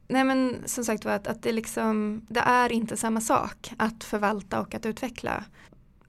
Nej 0.08 0.24
men 0.24 0.62
som 0.66 0.84
sagt 0.84 1.04
var 1.04 1.12
att, 1.12 1.26
att 1.26 1.42
det, 1.42 1.52
liksom, 1.52 2.22
det 2.28 2.40
är 2.40 2.72
inte 2.72 2.96
samma 2.96 3.20
sak 3.20 3.72
att 3.76 4.04
förvalta 4.04 4.60
och 4.60 4.74
att 4.74 4.86
utveckla. 4.86 5.44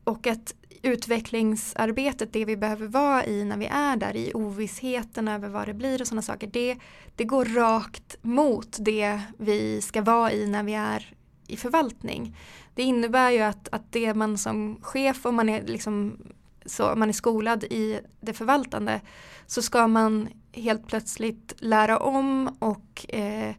Och 0.04 0.28
att 0.28 0.54
utvecklingsarbetet, 0.82 2.34
det 2.34 2.46
vi 2.46 2.58
behöver 2.58 2.88
vara 2.88 3.26
i 3.26 3.46
när 3.46 3.58
vi 3.58 3.66
är 3.66 3.96
där 3.96 4.16
i 4.16 4.32
ovissheten 4.34 5.28
över 5.28 5.50
vad 5.50 5.68
det 5.68 5.74
blir 5.74 6.02
och 6.02 6.08
sådana 6.08 6.22
saker, 6.22 6.48
det, 6.48 6.78
det 7.16 7.24
går 7.24 7.46
rakt 7.46 8.18
mot 8.22 8.78
det 8.80 9.22
vi 9.38 9.82
ska 9.82 10.02
vara 10.02 10.32
i 10.32 10.48
när 10.48 10.64
vi 10.64 10.74
är 10.74 11.14
i 11.48 11.58
förvaltning. 11.58 12.38
Det 12.76 12.84
innebär 12.84 13.32
ju 13.32 13.40
att, 13.40 13.70
att 13.72 13.92
det 13.92 14.14
man 14.14 14.38
som 14.38 14.78
chef, 14.82 15.26
om 15.26 15.36
man 15.36 15.50
är, 15.50 15.64
liksom, 15.64 16.18
så, 16.66 16.94
man 16.96 17.10
är 17.10 17.14
skolad 17.14 17.64
i 17.64 18.00
det 18.20 18.34
förvaltande, 18.34 19.02
så 19.48 19.62
ska 19.62 19.88
man 19.88 20.30
helt 20.52 20.88
plötsligt 20.88 21.54
lära 21.58 21.98
om 21.98 22.56
och 22.60 23.16
eh, 23.16 23.56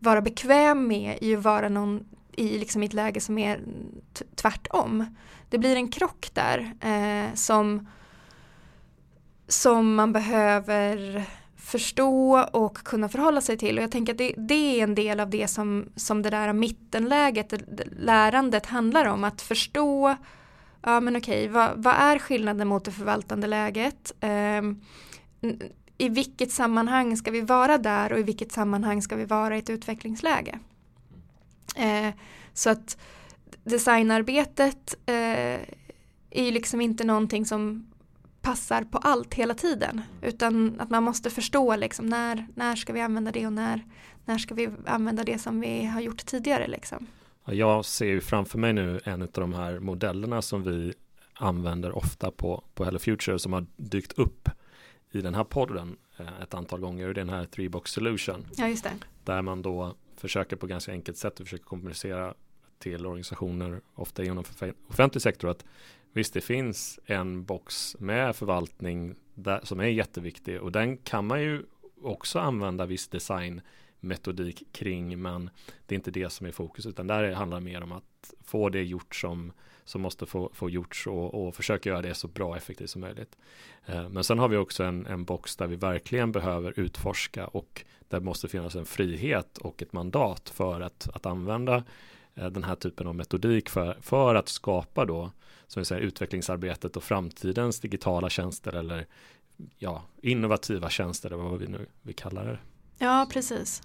vara 0.00 0.22
bekväm 0.22 0.86
med 0.86 1.18
i 1.20 1.36
att 1.36 1.44
vara 1.44 1.68
någon 1.68 2.04
i 2.32 2.58
liksom 2.58 2.82
ett 2.82 2.92
läge 2.92 3.20
som 3.20 3.38
är 3.38 3.60
tvärtom. 4.34 5.16
Det 5.48 5.58
blir 5.58 5.76
en 5.76 5.88
krock 5.88 6.30
där 6.32 6.72
eh, 6.80 7.34
som, 7.34 7.88
som 9.48 9.94
man 9.94 10.12
behöver 10.12 11.24
förstå 11.56 12.40
och 12.52 12.74
kunna 12.78 13.08
förhålla 13.08 13.40
sig 13.40 13.58
till. 13.58 13.78
Och 13.78 13.84
jag 13.84 13.90
tänker 13.90 14.12
att 14.12 14.18
det, 14.18 14.34
det 14.36 14.80
är 14.80 14.82
en 14.82 14.94
del 14.94 15.20
av 15.20 15.30
det 15.30 15.48
som, 15.48 15.88
som 15.96 16.22
det 16.22 16.30
där 16.30 16.52
mittenläget, 16.52 17.52
lärandet 17.98 18.66
handlar 18.66 19.04
om. 19.04 19.24
Att 19.24 19.42
förstå, 19.42 20.16
ja 20.82 21.00
men 21.00 21.16
okej, 21.16 21.48
vad, 21.48 21.70
vad 21.76 21.94
är 21.94 22.18
skillnaden 22.18 22.68
mot 22.68 22.84
det 22.84 22.92
förvaltande 22.92 23.46
läget? 23.46 24.12
Eh, 24.20 24.62
i 26.00 26.08
vilket 26.08 26.50
sammanhang 26.50 27.16
ska 27.16 27.30
vi 27.30 27.40
vara 27.40 27.78
där 27.78 28.12
och 28.12 28.18
i 28.18 28.22
vilket 28.22 28.52
sammanhang 28.52 29.02
ska 29.02 29.16
vi 29.16 29.24
vara 29.24 29.56
i 29.56 29.58
ett 29.58 29.70
utvecklingsläge. 29.70 30.58
Eh, 31.76 32.14
så 32.52 32.70
att 32.70 32.98
designarbetet 33.64 34.94
eh, 35.06 35.60
är 36.30 36.44
ju 36.44 36.50
liksom 36.50 36.80
inte 36.80 37.04
någonting 37.04 37.46
som 37.46 37.90
passar 38.40 38.84
på 38.84 38.98
allt 38.98 39.34
hela 39.34 39.54
tiden 39.54 40.02
utan 40.22 40.80
att 40.80 40.90
man 40.90 41.02
måste 41.02 41.30
förstå 41.30 41.76
liksom 41.76 42.06
när, 42.06 42.46
när 42.54 42.76
ska 42.76 42.92
vi 42.92 43.00
använda 43.00 43.32
det 43.32 43.46
och 43.46 43.52
när, 43.52 43.84
när 44.24 44.38
ska 44.38 44.54
vi 44.54 44.68
använda 44.86 45.24
det 45.24 45.38
som 45.38 45.60
vi 45.60 45.84
har 45.84 46.00
gjort 46.00 46.26
tidigare 46.26 46.66
liksom. 46.66 47.06
Jag 47.44 47.84
ser 47.84 48.06
ju 48.06 48.20
framför 48.20 48.58
mig 48.58 48.72
nu 48.72 49.00
en 49.04 49.22
av 49.22 49.28
de 49.32 49.54
här 49.54 49.78
modellerna 49.78 50.42
som 50.42 50.62
vi 50.62 50.92
använder 51.34 51.96
ofta 51.96 52.30
på, 52.30 52.64
på 52.74 52.84
Hello 52.84 52.98
Future 52.98 53.38
som 53.38 53.52
har 53.52 53.66
dykt 53.76 54.12
upp 54.12 54.48
i 55.12 55.20
den 55.20 55.34
här 55.34 55.44
podden 55.44 55.96
eh, 56.18 56.42
ett 56.42 56.54
antal 56.54 56.80
gånger, 56.80 57.14
den 57.14 57.28
här 57.28 57.44
three 57.44 57.68
box 57.68 57.90
solution. 57.90 58.46
Ja, 58.56 58.68
just 58.68 58.84
det. 58.84 58.92
Där 59.24 59.42
man 59.42 59.62
då 59.62 59.94
försöker 60.16 60.56
på 60.56 60.66
ganska 60.66 60.92
enkelt 60.92 61.16
sätt 61.16 61.38
försöka 61.38 61.64
kommunicera 61.64 62.34
till 62.78 63.06
organisationer, 63.06 63.80
ofta 63.94 64.24
inom 64.24 64.44
offentlig 64.88 65.22
sektor, 65.22 65.48
att 65.48 65.64
visst 66.12 66.34
det 66.34 66.40
finns 66.40 67.00
en 67.06 67.44
box 67.44 67.96
med 67.98 68.36
förvaltning 68.36 69.14
där, 69.34 69.60
som 69.62 69.80
är 69.80 69.84
jätteviktig 69.84 70.60
och 70.60 70.72
den 70.72 70.96
kan 70.96 71.26
man 71.26 71.42
ju 71.42 71.62
också 72.02 72.38
använda 72.38 72.86
viss 72.86 73.08
designmetodik 73.08 74.72
kring, 74.72 75.22
men 75.22 75.50
det 75.86 75.94
är 75.94 75.96
inte 75.96 76.10
det 76.10 76.30
som 76.30 76.46
är 76.46 76.52
fokus, 76.52 76.86
utan 76.86 77.06
där 77.06 77.32
handlar 77.32 77.60
det 77.60 77.64
mer 77.64 77.82
om 77.82 77.92
att 77.92 78.34
få 78.44 78.68
det 78.68 78.82
gjort 78.82 79.14
som 79.14 79.52
som 79.90 80.00
måste 80.00 80.26
få, 80.26 80.50
få 80.54 80.70
gjorts 80.70 81.06
och, 81.06 81.34
och 81.34 81.54
försöka 81.54 81.88
göra 81.88 82.02
det 82.02 82.14
så 82.14 82.28
bra 82.28 82.48
och 82.48 82.56
effektivt 82.56 82.90
som 82.90 83.00
möjligt. 83.00 83.36
Eh, 83.86 84.08
men 84.08 84.24
sen 84.24 84.38
har 84.38 84.48
vi 84.48 84.56
också 84.56 84.84
en, 84.84 85.06
en 85.06 85.24
box 85.24 85.56
där 85.56 85.66
vi 85.66 85.76
verkligen 85.76 86.32
behöver 86.32 86.80
utforska 86.80 87.46
och 87.46 87.84
där 88.08 88.20
måste 88.20 88.48
finnas 88.48 88.74
en 88.74 88.86
frihet 88.86 89.58
och 89.58 89.82
ett 89.82 89.92
mandat 89.92 90.50
för 90.50 90.80
att, 90.80 91.08
att 91.14 91.26
använda 91.26 91.84
eh, 92.34 92.46
den 92.46 92.64
här 92.64 92.74
typen 92.74 93.06
av 93.06 93.14
metodik 93.14 93.68
för, 93.68 93.96
för 94.00 94.34
att 94.34 94.48
skapa 94.48 95.04
då 95.04 95.30
som 95.66 95.80
vi 95.80 95.84
säger, 95.84 96.02
utvecklingsarbetet 96.02 96.96
och 96.96 97.02
framtidens 97.02 97.80
digitala 97.80 98.30
tjänster 98.30 98.72
eller 98.72 99.06
ja, 99.78 100.02
innovativa 100.22 100.90
tjänster 100.90 101.30
eller 101.30 101.42
vad 101.42 101.58
vi 101.58 101.66
nu 101.66 101.86
vi 102.02 102.12
kallar 102.12 102.44
det. 102.44 102.58
Ja, 102.98 103.28
precis. 103.32 103.82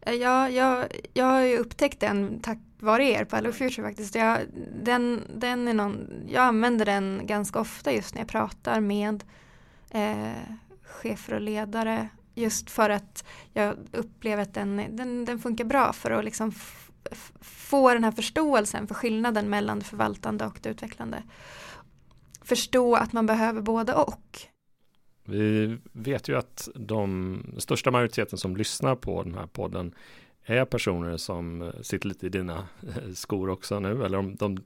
Eh, 0.00 0.14
ja, 0.14 0.48
jag, 0.48 0.86
jag 1.12 1.24
har 1.24 1.40
ju 1.40 1.58
upptäckt 1.58 2.00
den 2.00 2.40
tack 2.40 2.58
vare 2.78 3.04
er 3.04 3.24
på 3.24 3.36
Hello 3.36 3.52
Future 3.52 3.88
faktiskt. 3.88 4.14
Jag, 4.14 4.38
den, 4.82 5.22
den 5.36 5.68
är 5.68 5.74
någon, 5.74 6.08
jag 6.28 6.44
använder 6.44 6.84
den 6.84 7.26
ganska 7.26 7.60
ofta 7.60 7.92
just 7.92 8.14
när 8.14 8.20
jag 8.20 8.28
pratar 8.28 8.80
med 8.80 9.24
eh, 9.90 10.32
chefer 10.82 11.34
och 11.34 11.40
ledare. 11.40 12.08
Just 12.34 12.70
för 12.70 12.90
att 12.90 13.24
jag 13.52 13.76
upplever 13.92 14.42
att 14.42 14.54
den, 14.54 14.96
den, 14.96 15.24
den 15.24 15.38
funkar 15.38 15.64
bra 15.64 15.92
för 15.92 16.10
att 16.10 16.24
liksom 16.24 16.52
få 17.40 17.94
den 17.94 18.04
här 18.04 18.12
förståelsen 18.12 18.86
för 18.86 18.94
skillnaden 18.94 19.50
mellan 19.50 19.78
det 19.78 19.84
förvaltande 19.84 20.46
och 20.46 20.58
det 20.62 20.68
utvecklande. 20.68 21.22
Förstå 22.42 22.94
att 22.94 23.12
man 23.12 23.26
behöver 23.26 23.60
både 23.60 23.94
och. 23.94 24.51
Vi 25.24 25.78
vet 25.92 26.28
ju 26.28 26.36
att 26.36 26.68
de 26.74 27.42
största 27.58 27.90
majoriteten 27.90 28.38
som 28.38 28.56
lyssnar 28.56 28.94
på 28.94 29.22
den 29.22 29.34
här 29.34 29.46
podden 29.46 29.94
är 30.44 30.64
personer 30.64 31.16
som 31.16 31.62
eh, 31.62 31.70
sitter 31.82 32.08
lite 32.08 32.26
i 32.26 32.28
dina 32.28 32.68
eh, 32.82 33.12
skor 33.14 33.50
också 33.50 33.80
nu 33.80 34.04
eller 34.04 34.18
om 34.18 34.36
de 34.36 34.58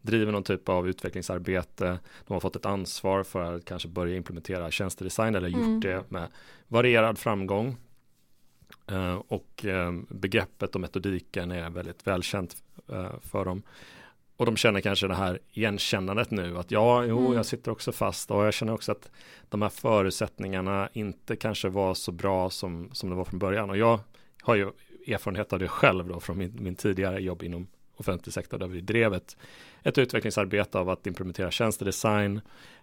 driver 0.00 0.32
någon 0.32 0.42
typ 0.42 0.68
av 0.68 0.88
utvecklingsarbete. 0.88 1.98
De 2.26 2.32
har 2.32 2.40
fått 2.40 2.56
ett 2.56 2.66
ansvar 2.66 3.22
för 3.22 3.54
att 3.54 3.64
kanske 3.64 3.88
börja 3.88 4.16
implementera 4.16 4.70
tjänstedesign 4.70 5.34
eller 5.34 5.48
gjort 5.48 5.60
mm. 5.60 5.80
det 5.80 6.10
med 6.10 6.28
varierad 6.68 7.18
framgång. 7.18 7.76
Eh, 8.86 9.14
och 9.14 9.66
begreppet 10.08 10.74
och 10.74 10.80
metodiken 10.80 11.50
är 11.50 11.70
väldigt 11.70 12.06
välkänt 12.06 12.56
för 13.20 13.44
dem. 13.44 13.62
Och 14.36 14.46
de 14.46 14.56
känner 14.56 14.80
kanske 14.80 15.08
det 15.08 15.14
här 15.14 15.38
igenkännandet 15.52 16.30
nu 16.30 16.58
att 16.58 16.70
ja, 16.70 17.04
jo, 17.04 17.18
mm. 17.18 17.32
jag 17.32 17.46
sitter 17.46 17.70
också 17.70 17.92
fast 17.92 18.30
och 18.30 18.44
jag 18.44 18.54
känner 18.54 18.72
också 18.72 18.92
att 18.92 19.10
de 19.48 19.62
här 19.62 19.68
förutsättningarna 19.68 20.88
inte 20.92 21.36
kanske 21.36 21.68
var 21.68 21.94
så 21.94 22.12
bra 22.12 22.50
som, 22.50 22.90
som 22.92 23.10
det 23.10 23.16
var 23.16 23.24
från 23.24 23.38
början. 23.38 23.70
Och 23.70 23.76
jag 23.76 24.00
har 24.42 24.54
ju 24.54 24.70
erfarenhet 25.06 25.52
av 25.52 25.58
det 25.58 25.68
själv 25.68 26.08
då 26.08 26.20
från 26.20 26.38
min, 26.38 26.56
min 26.60 26.76
tidigare 26.76 27.22
jobb 27.22 27.42
inom 27.42 27.66
offentlig 27.96 28.34
sektor 28.34 28.58
där 28.58 28.66
vi 28.66 28.80
drev 28.80 29.14
ett, 29.14 29.36
ett 29.82 29.98
utvecklingsarbete 29.98 30.78
av 30.78 30.90
att 30.90 31.06
implementera 31.06 31.50
tjänstedesign, 31.50 32.40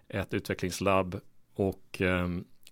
ett 0.08 0.34
utvecklingslabb 0.34 1.20
och 1.54 2.00
eh, 2.00 2.28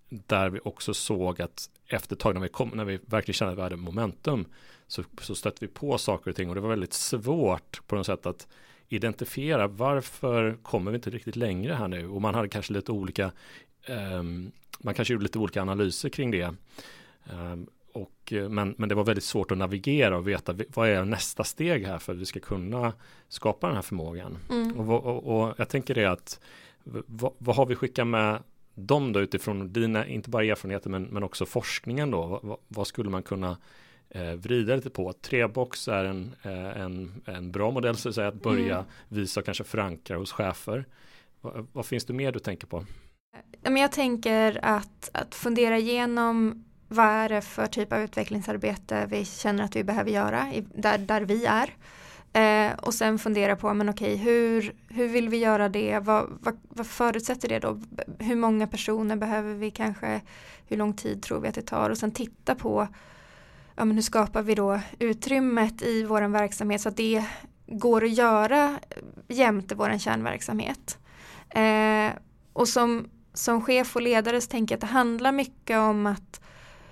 där 0.08 0.50
vi 0.50 0.60
också 0.64 0.94
såg 0.94 1.42
att 1.42 1.70
efter 1.86 2.16
ett 2.16 2.20
tag 2.20 2.34
när 2.34 2.40
vi 2.40 2.48
kom, 2.48 2.68
när 2.74 2.84
vi 2.84 2.98
verkligen 3.06 3.34
kände 3.34 3.52
att 3.52 3.58
vi 3.58 3.62
hade 3.62 3.76
momentum 3.76 4.44
så, 4.86 5.04
så 5.20 5.34
stötte 5.34 5.66
vi 5.66 5.72
på 5.72 5.98
saker 5.98 6.30
och 6.30 6.36
ting 6.36 6.48
och 6.48 6.54
det 6.54 6.60
var 6.60 6.68
väldigt 6.68 6.92
svårt 6.92 7.86
på 7.86 7.96
något 7.96 8.06
sätt 8.06 8.26
att 8.26 8.48
identifiera 8.92 9.66
varför 9.66 10.59
kommer 10.62 10.90
vi 10.90 10.94
inte 10.94 11.11
riktigt 11.11 11.37
längre 11.37 11.74
här 11.74 11.88
nu 11.88 12.09
och 12.09 12.22
man 12.22 12.35
hade 12.35 12.48
kanske 12.48 12.72
lite 12.72 12.92
olika 12.92 13.33
um, 13.88 14.53
man 14.81 14.94
kanske 14.94 15.14
gjorde 15.14 15.22
lite 15.22 15.38
olika 15.38 15.62
analyser 15.62 16.09
kring 16.09 16.31
det 16.31 16.55
um, 17.33 17.66
och, 17.92 18.33
men, 18.48 18.74
men 18.79 18.88
det 18.88 18.94
var 18.94 19.05
väldigt 19.05 19.24
svårt 19.24 19.50
att 19.50 19.59
navigera 19.59 20.16
och 20.16 20.29
veta 20.29 20.55
vad 20.74 20.88
är 20.88 21.05
nästa 21.05 21.44
steg 21.44 21.87
här 21.87 21.98
för 21.98 22.12
att 22.12 22.18
vi 22.18 22.26
ska 22.26 22.40
kunna 22.40 22.92
skapa 23.29 23.66
den 23.66 23.76
här 23.76 23.83
förmågan. 23.83 24.38
Mm. 24.50 24.81
Och, 24.81 25.05
och, 25.05 25.42
och, 25.42 25.55
jag 25.57 25.68
tänker 25.68 25.94
det 25.94 26.05
att 26.05 26.40
vad, 26.85 27.33
vad, 27.38 27.57
har 27.57 27.66
vi 27.66 27.74
skickat 27.74 28.07
med 28.07 28.42
dem 28.74 29.12
då 29.12 29.20
utifrån 29.20 29.72
dina, 29.72 30.07
inte 30.07 30.31
bara 30.31 30.44
erfarenheter 30.44 30.90
men, 30.90 31.03
men 31.03 31.22
också 31.22 31.46
forskningen 31.46 32.11
då? 32.11 32.40
Vad, 32.42 32.59
vad 32.68 32.87
skulle 32.87 33.11
man 33.11 33.22
kunna 33.22 33.57
eh, 34.11 34.33
vrida 34.33 34.77
lite 34.77 34.90
på. 34.90 35.12
Trebox 35.12 35.88
är 35.88 36.05
en, 36.05 36.35
eh, 36.42 36.81
en, 36.81 37.23
en 37.25 37.51
bra 37.51 37.70
modell 37.70 37.96
så 37.96 38.09
att, 38.09 38.14
säga, 38.14 38.29
att 38.29 38.42
börja 38.42 38.75
mm. 38.75 38.87
visa 39.09 39.40
och 39.40 39.46
kanske 39.46 39.64
förankra 39.64 40.16
hos 40.16 40.33
chefer. 40.33 40.85
Vad, 41.40 41.66
vad, 41.73 41.87
finns 41.87 42.05
det 42.05 42.12
mer 42.12 42.33
du 42.33 42.38
tänker 42.38 42.66
på? 42.66 42.85
Jag 43.62 43.92
tänker 43.92 44.59
att, 44.62 45.11
att 45.12 45.35
fundera 45.35 45.79
igenom 45.79 46.64
vad 46.88 47.07
är 47.07 47.29
det 47.29 47.40
för 47.40 47.66
typ 47.66 47.92
av 47.92 48.01
utvecklingsarbete 48.01 49.07
vi 49.11 49.25
känner 49.25 49.64
att 49.64 49.77
vi 49.77 49.85
behöver 49.85 50.11
göra 50.11 50.53
där, 50.75 50.99
där 50.99 51.20
vi 51.20 51.46
är. 51.46 51.75
Eh, 52.33 52.73
och 52.79 52.94
sen 52.94 53.18
fundera 53.18 53.57
på, 53.57 53.75
men 53.75 53.88
okej, 53.88 54.16
hur, 54.16 54.75
hur 54.88 55.09
vill 55.09 55.29
vi 55.29 55.37
göra 55.37 55.68
det? 55.68 55.99
Vad, 55.99 56.38
vad, 56.40 56.61
vad, 56.68 56.87
förutsätter 56.87 57.49
det 57.49 57.59
då? 57.59 57.81
Hur 58.18 58.37
många 58.37 58.66
personer 58.66 59.16
behöver 59.16 59.55
vi 59.55 59.70
kanske? 59.70 60.20
Hur 60.68 60.77
lång 60.77 60.94
tid 60.94 61.23
tror 61.23 61.40
vi 61.40 61.49
att 61.49 61.55
det 61.55 61.62
tar? 61.62 61.90
Och 61.90 61.99
sen 61.99 62.11
titta 62.11 62.55
på 62.55 62.88
ja, 63.80 63.84
men 63.84 63.96
hur 63.96 64.02
skapar 64.02 64.42
vi 64.42 64.54
då 64.54 64.80
utrymmet 64.98 65.82
i 65.82 66.02
vår 66.04 66.22
verksamhet 66.22 66.80
så 66.80 66.88
att 66.88 66.96
det 66.96 67.24
går 67.66 68.04
att 68.04 68.10
göra 68.10 68.78
jämte 69.28 69.74
vår 69.74 69.98
kärnverksamhet. 69.98 70.98
Eh, 71.48 72.12
och 72.52 72.68
som, 72.68 73.08
som 73.34 73.62
chef 73.62 73.96
och 73.96 74.02
ledare 74.02 74.40
så 74.40 74.48
tänker 74.48 74.72
jag 74.72 74.76
att 74.76 74.80
det 74.80 74.94
handlar 74.94 75.32
mycket 75.32 75.78
om 75.78 76.06
att, 76.06 76.40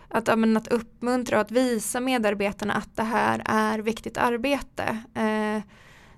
att, 0.08 0.28
ja, 0.28 0.56
att 0.56 0.68
uppmuntra 0.68 1.36
och 1.36 1.40
att 1.40 1.50
visa 1.50 2.00
medarbetarna 2.00 2.74
att 2.74 2.96
det 2.96 3.02
här 3.02 3.42
är 3.44 3.78
viktigt 3.78 4.18
arbete. 4.18 4.98
Eh, 5.14 5.62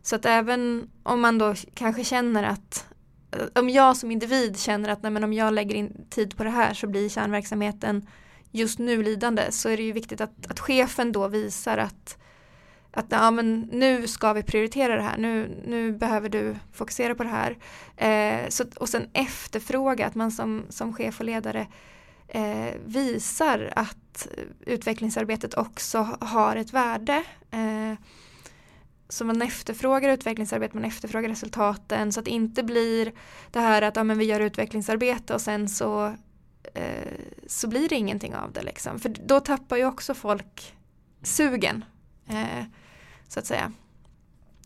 så 0.02 0.16
att 0.16 0.26
även 0.26 0.90
om 1.02 1.20
man 1.20 1.38
då 1.38 1.54
kanske 1.74 2.04
känner 2.04 2.42
att 2.42 2.86
om 3.54 3.70
jag 3.70 3.96
som 3.96 4.10
individ 4.10 4.58
känner 4.58 4.88
att 4.88 5.02
nej, 5.02 5.12
men 5.12 5.24
om 5.24 5.32
jag 5.32 5.52
lägger 5.54 5.74
in 5.74 6.06
tid 6.10 6.36
på 6.36 6.44
det 6.44 6.50
här 6.50 6.74
så 6.74 6.86
blir 6.86 7.08
kärnverksamheten 7.08 8.06
just 8.50 8.78
nu 8.78 9.02
lidande 9.02 9.52
så 9.52 9.68
är 9.68 9.76
det 9.76 9.82
ju 9.82 9.92
viktigt 9.92 10.20
att, 10.20 10.46
att 10.48 10.60
chefen 10.60 11.12
då 11.12 11.28
visar 11.28 11.78
att 11.78 12.16
att 12.92 13.06
ja, 13.08 13.30
men 13.30 13.60
nu 13.60 14.08
ska 14.08 14.32
vi 14.32 14.42
prioritera 14.42 14.96
det 14.96 15.02
här, 15.02 15.18
nu, 15.18 15.62
nu 15.66 15.92
behöver 15.92 16.28
du 16.28 16.56
fokusera 16.72 17.14
på 17.14 17.22
det 17.22 17.28
här. 17.28 17.58
Eh, 17.96 18.48
så, 18.48 18.64
och 18.76 18.88
sen 18.88 19.08
efterfråga, 19.12 20.06
att 20.06 20.14
man 20.14 20.30
som, 20.30 20.62
som 20.68 20.94
chef 20.94 21.20
och 21.20 21.26
ledare 21.26 21.66
eh, 22.28 22.74
visar 22.86 23.72
att 23.76 24.28
utvecklingsarbetet 24.66 25.54
också 25.54 26.16
har 26.20 26.56
ett 26.56 26.72
värde. 26.72 27.24
Eh, 27.50 27.98
så 29.08 29.24
man 29.24 29.42
efterfrågar 29.42 30.10
utvecklingsarbete, 30.10 30.76
man 30.76 30.84
efterfrågar 30.84 31.28
resultaten 31.28 32.12
så 32.12 32.20
att 32.20 32.26
det 32.26 32.30
inte 32.30 32.62
blir 32.62 33.12
det 33.50 33.60
här 33.60 33.82
att 33.82 33.96
ja, 33.96 34.04
men 34.04 34.18
vi 34.18 34.24
gör 34.24 34.40
utvecklingsarbete 34.40 35.34
och 35.34 35.40
sen 35.40 35.68
så 35.68 36.14
eh, 36.74 37.12
så 37.46 37.68
blir 37.68 37.88
det 37.88 37.94
ingenting 37.94 38.34
av 38.34 38.52
det 38.52 38.62
liksom. 38.62 38.98
För 38.98 39.08
då 39.08 39.40
tappar 39.40 39.76
ju 39.76 39.84
också 39.84 40.14
folk 40.14 40.76
sugen. 41.22 41.84
Eh, 42.26 42.64
så 43.28 43.40
att 43.40 43.46
säga. 43.46 43.72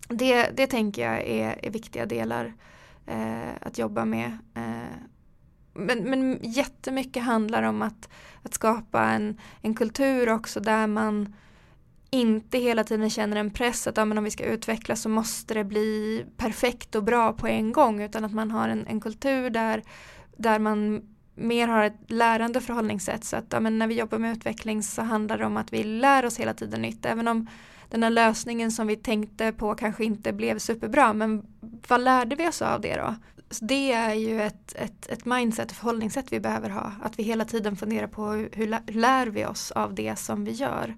Det, 0.09 0.51
det 0.57 0.67
tänker 0.67 1.03
jag 1.03 1.23
är, 1.23 1.65
är 1.65 1.71
viktiga 1.71 2.07
delar 2.07 2.55
eh, 3.07 3.55
att 3.61 3.79
jobba 3.79 4.05
med. 4.05 4.39
Eh, 4.55 4.97
men, 5.75 5.99
men 6.11 6.39
jättemycket 6.43 7.23
handlar 7.23 7.63
om 7.63 7.83
att, 7.83 8.09
att 8.43 8.55
skapa 8.55 9.03
en, 9.03 9.41
en 9.63 9.75
kultur 9.75 10.29
också 10.29 10.61
där 10.61 10.87
man 10.87 11.35
inte 12.11 12.59
hela 12.59 12.85
tiden 12.85 13.11
känner 13.11 13.37
en 13.37 13.51
press 13.51 13.87
att 13.87 13.97
ja, 13.97 14.05
men 14.05 14.19
om 14.19 14.25
vi 14.25 14.31
ska 14.31 14.45
utvecklas 14.45 15.03
så 15.03 15.09
måste 15.09 15.55
det 15.55 15.65
bli 15.65 16.25
perfekt 16.37 16.95
och 16.95 17.05
bra 17.05 17.33
på 17.33 17.47
en 17.47 17.73
gång 17.73 18.03
utan 18.03 18.25
att 18.25 18.33
man 18.33 18.51
har 18.51 18.69
en, 18.69 18.87
en 18.87 19.01
kultur 19.01 19.51
där, 19.51 19.83
där 20.37 20.59
man 20.59 21.03
mer 21.35 21.69
har 21.69 21.85
ett 21.85 22.11
lärande 22.11 22.61
förhållningssätt. 22.61 23.25
Så 23.25 23.37
att 23.37 23.45
ja, 23.51 23.61
men 23.61 23.79
när 23.79 23.87
vi 23.87 23.95
jobbar 23.95 24.19
med 24.19 24.37
utveckling 24.37 24.83
så 24.83 25.03
handlar 25.03 25.39
det 25.39 25.47
om 25.47 25.57
att 25.57 25.73
vi 25.73 25.85
lär 25.85 26.27
oss 26.27 26.41
hela 26.41 26.55
tiden 26.55 26.83
nytt. 26.83 27.07
Även 27.07 27.29
om 27.29 27.49
den 27.91 28.03
här 28.03 28.11
lösningen 28.11 28.73
som 28.73 28.87
vi 28.87 28.97
tänkte 28.97 29.53
på 29.53 29.75
kanske 29.75 30.05
inte 30.05 30.33
blev 30.33 30.59
superbra 30.59 31.13
men 31.13 31.47
vad 31.89 32.01
lärde 32.01 32.37
vi 32.37 32.49
oss 32.49 32.63
av 32.63 32.81
det 32.81 32.97
då? 32.97 33.15
Så 33.51 33.65
det 33.65 33.93
är 33.93 34.15
ju 34.15 34.43
ett, 34.43 34.75
ett, 34.75 35.07
ett 35.07 35.25
mindset 35.25 35.71
och 35.71 35.77
förhållningssätt 35.77 36.33
vi 36.33 36.41
behöver 36.41 36.71
ha. 36.71 36.93
Att 37.03 37.19
vi 37.19 37.23
hela 37.23 37.45
tiden 37.45 37.77
funderar 37.77 38.07
på 38.07 38.27
hur, 38.27 38.49
hur 38.53 38.93
lär 38.93 39.27
vi 39.27 39.47
oss 39.47 39.71
av 39.71 39.95
det 39.95 40.19
som 40.19 40.45
vi 40.45 40.51
gör? 40.51 40.95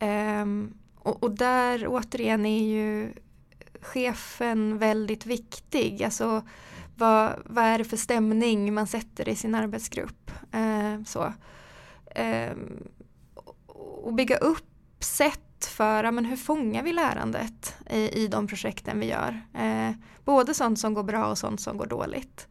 Um, 0.00 0.74
och, 0.98 1.22
och 1.22 1.30
där 1.30 1.86
återigen 1.88 2.46
är 2.46 2.68
ju 2.68 3.12
chefen 3.80 4.78
väldigt 4.78 5.26
viktig. 5.26 6.02
Alltså 6.02 6.42
vad, 7.00 7.42
vad 7.44 7.64
är 7.64 7.78
det 7.78 7.84
för 7.84 7.96
stämning 7.96 8.74
man 8.74 8.86
sätter 8.86 9.28
i 9.28 9.36
sin 9.36 9.54
arbetsgrupp. 9.54 10.30
Eh, 10.52 11.02
så. 11.06 11.32
Eh, 12.14 12.52
och 14.02 14.14
bygga 14.14 14.36
upp 14.36 15.04
sätt 15.04 15.64
för 15.64 16.04
ja, 16.04 16.10
men 16.10 16.24
hur 16.24 16.36
fångar 16.36 16.82
vi 16.82 16.92
lärandet 16.92 17.76
i, 17.90 18.24
i 18.24 18.28
de 18.28 18.46
projekten 18.46 19.00
vi 19.00 19.06
gör. 19.06 19.40
Eh, 19.54 19.92
både 20.24 20.54
sånt 20.54 20.78
som 20.78 20.94
går 20.94 21.02
bra 21.02 21.26
och 21.26 21.38
sånt 21.38 21.60
som 21.60 21.76
går 21.76 21.86
dåligt. 21.86 22.48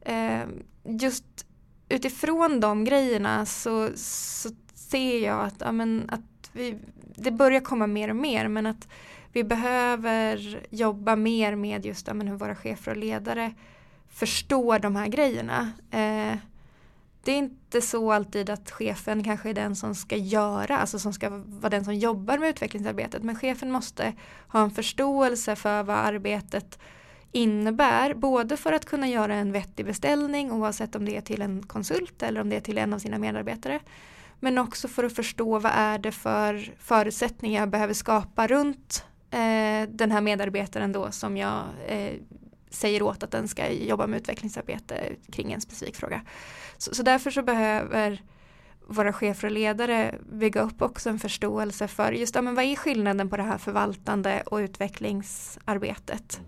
Eh, 0.00 0.42
just 0.84 1.46
utifrån 1.88 2.60
de 2.60 2.84
grejerna 2.84 3.46
så, 3.46 3.88
så 3.94 4.48
ser 4.74 5.18
jag 5.24 5.40
att, 5.40 5.56
ja, 5.58 5.72
men, 5.72 6.10
att 6.10 6.50
vi, 6.52 6.78
det 7.16 7.30
börjar 7.30 7.60
komma 7.60 7.86
mer 7.86 8.08
och 8.08 8.16
mer 8.16 8.48
men 8.48 8.66
att 8.66 8.88
vi 9.32 9.44
behöver 9.44 10.60
jobba 10.70 11.16
mer 11.16 11.54
med 11.56 11.86
just 11.86 12.06
ja, 12.06 12.14
men 12.14 12.28
hur 12.28 12.36
våra 12.36 12.54
chefer 12.54 12.90
och 12.90 12.96
ledare 12.96 13.54
förstår 14.08 14.78
de 14.78 14.96
här 14.96 15.06
grejerna. 15.06 15.72
Eh, 15.90 16.36
det 17.24 17.32
är 17.32 17.36
inte 17.36 17.80
så 17.80 18.12
alltid 18.12 18.50
att 18.50 18.70
chefen 18.70 19.24
kanske 19.24 19.50
är 19.50 19.54
den 19.54 19.76
som 19.76 19.94
ska 19.94 20.16
göra, 20.16 20.78
alltså 20.78 20.98
som 20.98 21.12
ska 21.12 21.30
vara 21.46 21.70
den 21.70 21.84
som 21.84 21.94
jobbar 21.94 22.38
med 22.38 22.48
utvecklingsarbetet. 22.48 23.22
Men 23.22 23.36
chefen 23.36 23.70
måste 23.70 24.12
ha 24.48 24.62
en 24.62 24.70
förståelse 24.70 25.56
för 25.56 25.82
vad 25.82 25.96
arbetet 25.96 26.78
innebär, 27.32 28.14
både 28.14 28.56
för 28.56 28.72
att 28.72 28.84
kunna 28.84 29.08
göra 29.08 29.34
en 29.34 29.52
vettig 29.52 29.86
beställning 29.86 30.52
oavsett 30.52 30.94
om 30.94 31.04
det 31.04 31.16
är 31.16 31.20
till 31.20 31.42
en 31.42 31.62
konsult 31.62 32.22
eller 32.22 32.40
om 32.40 32.48
det 32.48 32.56
är 32.56 32.60
till 32.60 32.78
en 32.78 32.94
av 32.94 32.98
sina 32.98 33.18
medarbetare. 33.18 33.80
Men 34.40 34.58
också 34.58 34.88
för 34.88 35.04
att 35.04 35.16
förstå 35.16 35.58
vad 35.58 35.72
är 35.74 35.98
det 35.98 36.12
för 36.12 36.72
förutsättningar 36.78 37.60
jag 37.60 37.68
behöver 37.68 37.94
skapa 37.94 38.46
runt 38.46 39.04
eh, 39.32 39.88
den 39.88 40.10
här 40.10 40.20
medarbetaren 40.20 40.92
då 40.92 41.10
som 41.10 41.36
jag 41.36 41.64
eh, 41.86 42.14
säger 42.70 43.02
åt 43.02 43.22
att 43.22 43.30
den 43.30 43.48
ska 43.48 43.72
jobba 43.72 44.06
med 44.06 44.20
utvecklingsarbete 44.20 45.12
kring 45.32 45.52
en 45.52 45.60
specifik 45.60 45.96
fråga. 45.96 46.22
Så, 46.78 46.94
så 46.94 47.02
därför 47.02 47.30
så 47.30 47.42
behöver 47.42 48.22
våra 48.86 49.12
chefer 49.12 49.48
och 49.48 49.52
ledare 49.52 50.14
bygga 50.32 50.60
upp 50.60 50.82
också 50.82 51.10
en 51.10 51.18
förståelse 51.18 51.88
för 51.88 52.12
just 52.12 52.34
ja, 52.34 52.42
men 52.42 52.54
vad 52.54 52.64
är 52.64 52.76
skillnaden 52.76 53.28
på 53.28 53.36
det 53.36 53.42
här 53.42 53.58
förvaltande 53.58 54.42
och 54.46 54.56
utvecklingsarbetet. 54.56 56.40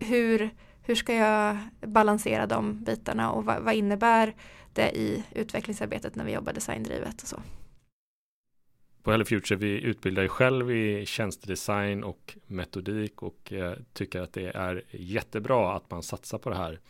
Hur, 0.00 0.50
hur 0.82 0.94
ska 0.94 1.14
jag 1.14 1.58
balansera 1.80 2.46
de 2.46 2.84
bitarna 2.84 3.30
och 3.30 3.44
vad, 3.44 3.62
vad 3.62 3.74
innebär 3.74 4.34
det 4.72 4.96
i 4.96 5.24
utvecklingsarbetet 5.34 6.14
när 6.14 6.24
vi 6.24 6.32
jobbar 6.32 6.52
designdrivet 6.52 7.22
och 7.22 7.28
så 7.28 7.40
på 9.08 9.12
Hello 9.12 9.24
Future, 9.24 9.56
vi 9.58 9.80
utbildar 9.80 10.22
ju 10.22 10.28
själv 10.28 10.70
i 10.70 11.06
tjänstedesign 11.06 12.04
och 12.04 12.36
metodik 12.46 13.22
och 13.22 13.52
eh, 13.52 13.72
tycker 13.92 14.20
att 14.20 14.32
det 14.32 14.56
är 14.56 14.82
jättebra 14.90 15.76
att 15.76 15.90
man 15.90 16.02
satsar 16.02 16.38
på 16.38 16.50
det 16.50 16.56
här. 16.56 16.80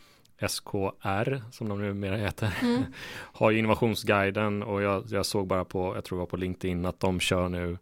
SKR 0.47 1.51
som 1.51 1.69
de 1.69 1.81
numera 1.81 2.17
heter 2.17 2.57
mm. 2.61 2.83
har 3.15 3.51
ju 3.51 3.59
innovationsguiden 3.59 4.63
och 4.63 4.81
jag, 4.81 5.03
jag, 5.09 5.25
såg 5.25 5.47
bara 5.47 5.65
på, 5.65 5.95
jag 5.95 6.03
tror 6.03 6.17
det 6.17 6.19
var 6.19 6.25
på 6.25 6.37
LinkedIn 6.37 6.85
att 6.85 6.99
de 6.99 7.19
kör 7.19 7.49
nu 7.49 7.77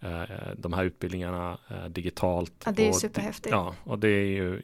eh, 0.00 0.22
de 0.56 0.72
här 0.72 0.84
utbildningarna 0.84 1.58
eh, 1.70 1.84
digitalt. 1.84 2.62
Ja, 2.64 2.72
det 2.72 2.88
är 2.88 2.92
superhäftigt. 2.92 3.52
Ja, 3.52 3.74
och 3.84 3.98
det 3.98 4.08
är 4.08 4.26
ju, 4.26 4.62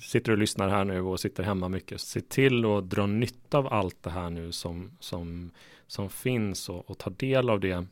sitter 0.00 0.32
och 0.32 0.38
lyssnar 0.38 0.68
här 0.68 0.84
nu 0.84 1.00
och 1.00 1.20
sitter 1.20 1.42
hemma 1.42 1.68
mycket, 1.68 2.00
se 2.00 2.20
till 2.20 2.64
att 2.64 2.90
dra 2.90 3.06
nytta 3.06 3.58
av 3.58 3.72
allt 3.72 4.02
det 4.02 4.10
här 4.10 4.30
nu 4.30 4.52
som, 4.52 4.90
som, 5.00 5.50
som 5.86 6.10
finns 6.10 6.68
och, 6.68 6.90
och 6.90 6.98
ta 6.98 7.10
del 7.10 7.50
av 7.50 7.60
det 7.60 7.86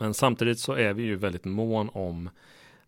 men 0.00 0.14
samtidigt 0.14 0.58
så 0.58 0.72
är 0.72 0.92
vi 0.92 1.02
ju 1.02 1.16
väldigt 1.16 1.44
mån 1.44 1.90
om 1.92 2.30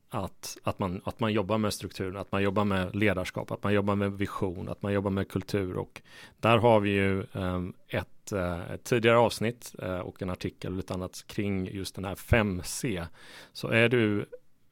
att, 0.09 0.59
att, 0.63 0.79
man, 0.79 1.01
att 1.05 1.21
man 1.21 1.33
jobbar 1.33 1.59
med 1.59 1.75
strukturen, 1.75 2.17
att 2.17 2.33
man 2.33 2.43
jobbar 2.43 2.65
med 2.65 2.97
ledarskap, 2.97 3.51
att 3.51 3.63
man 3.63 3.75
jobbar 3.75 3.95
med 3.95 4.13
vision, 4.13 4.69
att 4.69 4.83
man 4.83 4.93
jobbar 4.93 5.11
med 5.11 5.29
kultur 5.29 5.77
och 5.77 6.03
där 6.41 6.59
har 6.59 6.81
vi 6.81 6.91
ju 6.91 7.25
ehm, 7.33 7.75
ett, 7.89 8.33
eh, 8.33 8.71
ett, 8.71 8.85
tidigare 8.85 9.19
avsnitt 9.19 9.75
eh, 9.83 9.99
och 9.99 10.23
en 10.23 10.31
artikel 10.31 10.71
och 10.71 10.77
lite 10.77 10.95
annat 10.95 11.25
kring 11.27 11.67
just 11.67 11.95
den 11.95 12.05
här 12.05 12.15
5C. 12.15 13.07
Så 13.53 13.69
är 13.69 13.89
du 13.89 14.27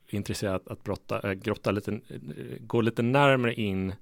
intresserad 0.08 0.62
att 0.66 0.84
brotta, 0.84 1.30
eh, 1.30 1.32
grotta 1.32 1.70
lite, 1.70 2.00
gå 2.60 2.80
lite 2.80 3.02
närmare 3.02 3.54
in 3.54 3.94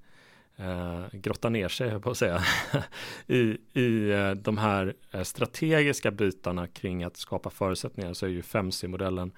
eh, 0.59 1.05
grotta 1.13 1.49
ner 1.49 1.69
sig, 1.69 2.01
på 2.01 2.11
att 2.11 2.19
säga, 2.19 2.43
i, 3.27 3.59
i 3.73 4.11
eh, 4.11 4.31
de 4.31 4.59
här 4.59 4.95
eh, 5.11 5.23
strategiska 5.23 6.11
bitarna 6.11 6.67
kring 6.67 7.05
att 7.05 7.17
skapa 7.17 7.51
förutsättningar 7.51 8.13
så 8.13 8.27
är 8.27 8.31
ju 8.31 8.41
5C-modellen 8.41 9.33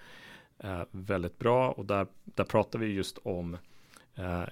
eh, 0.58 0.82
väldigt 0.90 1.38
bra 1.38 1.70
och 1.70 1.86
där, 1.86 2.06
där 2.24 2.44
pratar 2.44 2.78
vi 2.78 2.86
just 2.86 3.18
om 3.18 3.56
eh, 4.14 4.44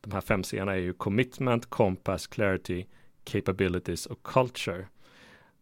de 0.00 0.12
här 0.12 0.20
5 0.20 0.44
c 0.44 0.58
är 0.58 0.74
ju 0.74 0.92
commitment, 0.92 1.70
compass, 1.70 2.26
clarity, 2.26 2.86
capabilities 3.24 4.06
och 4.06 4.22
culture. 4.22 4.86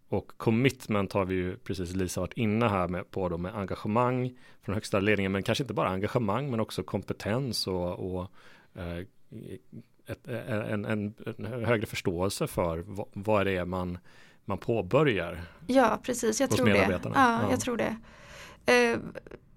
Och 0.08 0.32
commitment 0.36 1.12
har 1.12 1.24
vi 1.24 1.34
ju 1.34 1.56
precis 1.56 1.94
Lisa 1.94 2.20
varit 2.20 2.32
inne 2.32 2.68
här 2.68 2.88
med, 2.88 3.10
på 3.10 3.28
då 3.28 3.38
med 3.38 3.56
engagemang 3.56 4.38
från 4.62 4.74
högsta 4.74 5.00
ledningen, 5.00 5.32
men 5.32 5.42
kanske 5.42 5.64
inte 5.64 5.74
bara 5.74 5.88
engagemang, 5.88 6.50
men 6.50 6.60
också 6.60 6.82
kompetens 6.82 7.66
och, 7.66 8.14
och 8.14 8.30
eh, 8.74 9.06
ett, 10.10 10.28
en, 10.28 10.84
en, 10.84 11.14
en, 11.38 11.64
högre 11.64 11.86
förståelse 11.86 12.46
för 12.46 12.84
vad, 12.86 13.06
vad 13.12 13.46
det 13.46 13.56
är 13.56 13.64
man, 13.64 13.98
man 14.44 14.58
påbörjar. 14.58 15.42
Ja, 15.66 16.00
precis, 16.02 16.40
jag 16.40 16.50
tror 16.50 16.66
det. 16.66 17.00
Ja, 17.04 17.10
ja, 17.14 17.50
jag 17.50 17.60
tror 17.60 17.76
det. 17.76 17.96
Eh, 18.72 18.98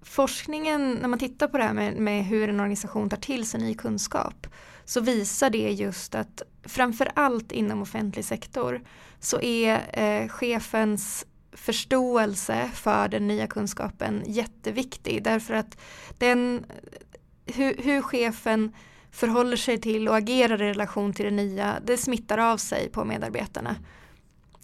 forskningen, 0.02 0.92
när 0.92 1.08
man 1.08 1.18
tittar 1.18 1.48
på 1.48 1.58
det 1.58 1.64
här 1.64 1.72
med, 1.72 1.96
med, 1.96 2.24
hur 2.24 2.48
en 2.48 2.60
organisation 2.60 3.10
tar 3.10 3.16
till 3.16 3.48
sig 3.48 3.60
ny 3.60 3.74
kunskap, 3.74 4.46
så 4.84 5.00
visar 5.00 5.50
det 5.50 5.70
just 5.70 6.14
att 6.14 6.42
framför 6.62 7.10
allt 7.14 7.52
inom 7.52 7.82
offentlig 7.82 8.24
sektor 8.24 8.80
så 9.20 9.40
är 9.40 9.80
eh, 9.92 10.28
chefens 10.28 11.26
förståelse 11.52 12.70
för 12.74 13.08
den 13.08 13.26
nya 13.26 13.46
kunskapen 13.46 14.22
jätteviktig 14.26 15.22
därför 15.22 15.54
att 15.54 15.78
den, 16.18 16.64
hur, 17.46 17.76
hur 17.82 18.02
chefen 18.02 18.72
förhåller 19.14 19.56
sig 19.56 19.78
till 19.78 20.08
och 20.08 20.16
agerar 20.16 20.62
i 20.62 20.68
relation 20.68 21.12
till 21.12 21.24
det 21.24 21.30
nya, 21.30 21.80
det 21.84 21.96
smittar 21.96 22.38
av 22.38 22.56
sig 22.56 22.88
på 22.88 23.04
medarbetarna. 23.04 23.76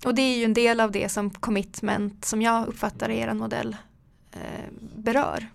Och 0.05 0.15
det 0.15 0.23
är 0.23 0.39
ju 0.39 0.45
en 0.45 0.55
del 0.55 0.81
av 0.81 0.93
det 0.93 1.09
som 1.09 1.31
commitment, 1.31 2.25
som 2.25 2.43
jag 2.43 2.69
uppfattar 2.69 3.11
i 3.11 3.19
er 3.19 3.35
modell, 3.35 3.77
eh, 4.33 4.71
berör. 4.97 5.47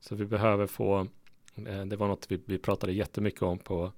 Så 0.00 0.14
vi 0.14 0.24
behöver 0.24 0.66
få, 0.66 1.06
eh, 1.66 1.84
det 1.86 1.96
var 1.96 2.08
något 2.08 2.26
vi, 2.28 2.42
vi 2.46 2.58
pratade 2.58 2.92
jättemycket 2.92 3.42
om 3.42 3.58
på, 3.58 3.92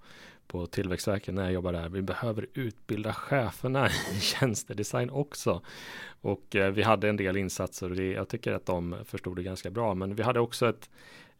på 0.47 0.67
Tillväxtverket 0.67 1.35
när 1.35 1.43
jag 1.43 1.53
jobbade 1.53 1.79
där. 1.79 1.89
Vi 1.89 2.03
behöver 2.03 2.47
utbilda 2.55 3.13
cheferna 3.13 3.89
i 4.17 4.21
tjänstedesign 4.21 5.11
också. 5.11 5.63
Och 6.21 6.57
eh, 6.57 6.71
vi 6.73 6.83
hade 6.83 7.09
en 7.09 7.17
del 7.17 7.37
insatser 7.37 7.91
och 7.91 7.97
det, 7.97 8.13
jag 8.13 8.29
tycker 8.29 8.53
att 8.53 8.67
de 8.67 8.97
förstod 9.05 9.37
det 9.37 9.43
ganska 9.43 9.71
bra. 9.71 9.95
Men 9.95 10.15
vi 10.15 10.23
hade 10.23 10.41
också 10.41 10.69
ett 10.69 10.91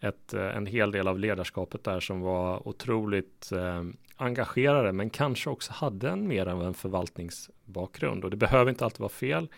ett, 0.01 0.35
eh, 0.35 0.57
en 0.57 0.67
hel 0.67 0.91
del 0.91 1.09
av 1.09 1.19
ledarskapet 1.19 1.85
där 1.85 2.01
som 2.01 2.21
var 2.21 2.69
otroligt 2.69 3.53
eh, 3.53 3.83
engagerade 4.17 4.93
men 4.93 5.11
kanske 5.11 5.51
också 5.51 5.73
hade 5.73 6.11
en 6.11 6.29
mer 6.29 6.47
av 6.47 6.63
en 6.63 6.75
förvaltningsbakgrund. 6.75 8.25
Och 8.25 8.31
det 8.31 8.37
behöver 8.37 8.71
inte 8.71 8.85
alltid 8.85 9.01
vara 9.01 9.09
fel 9.09 9.49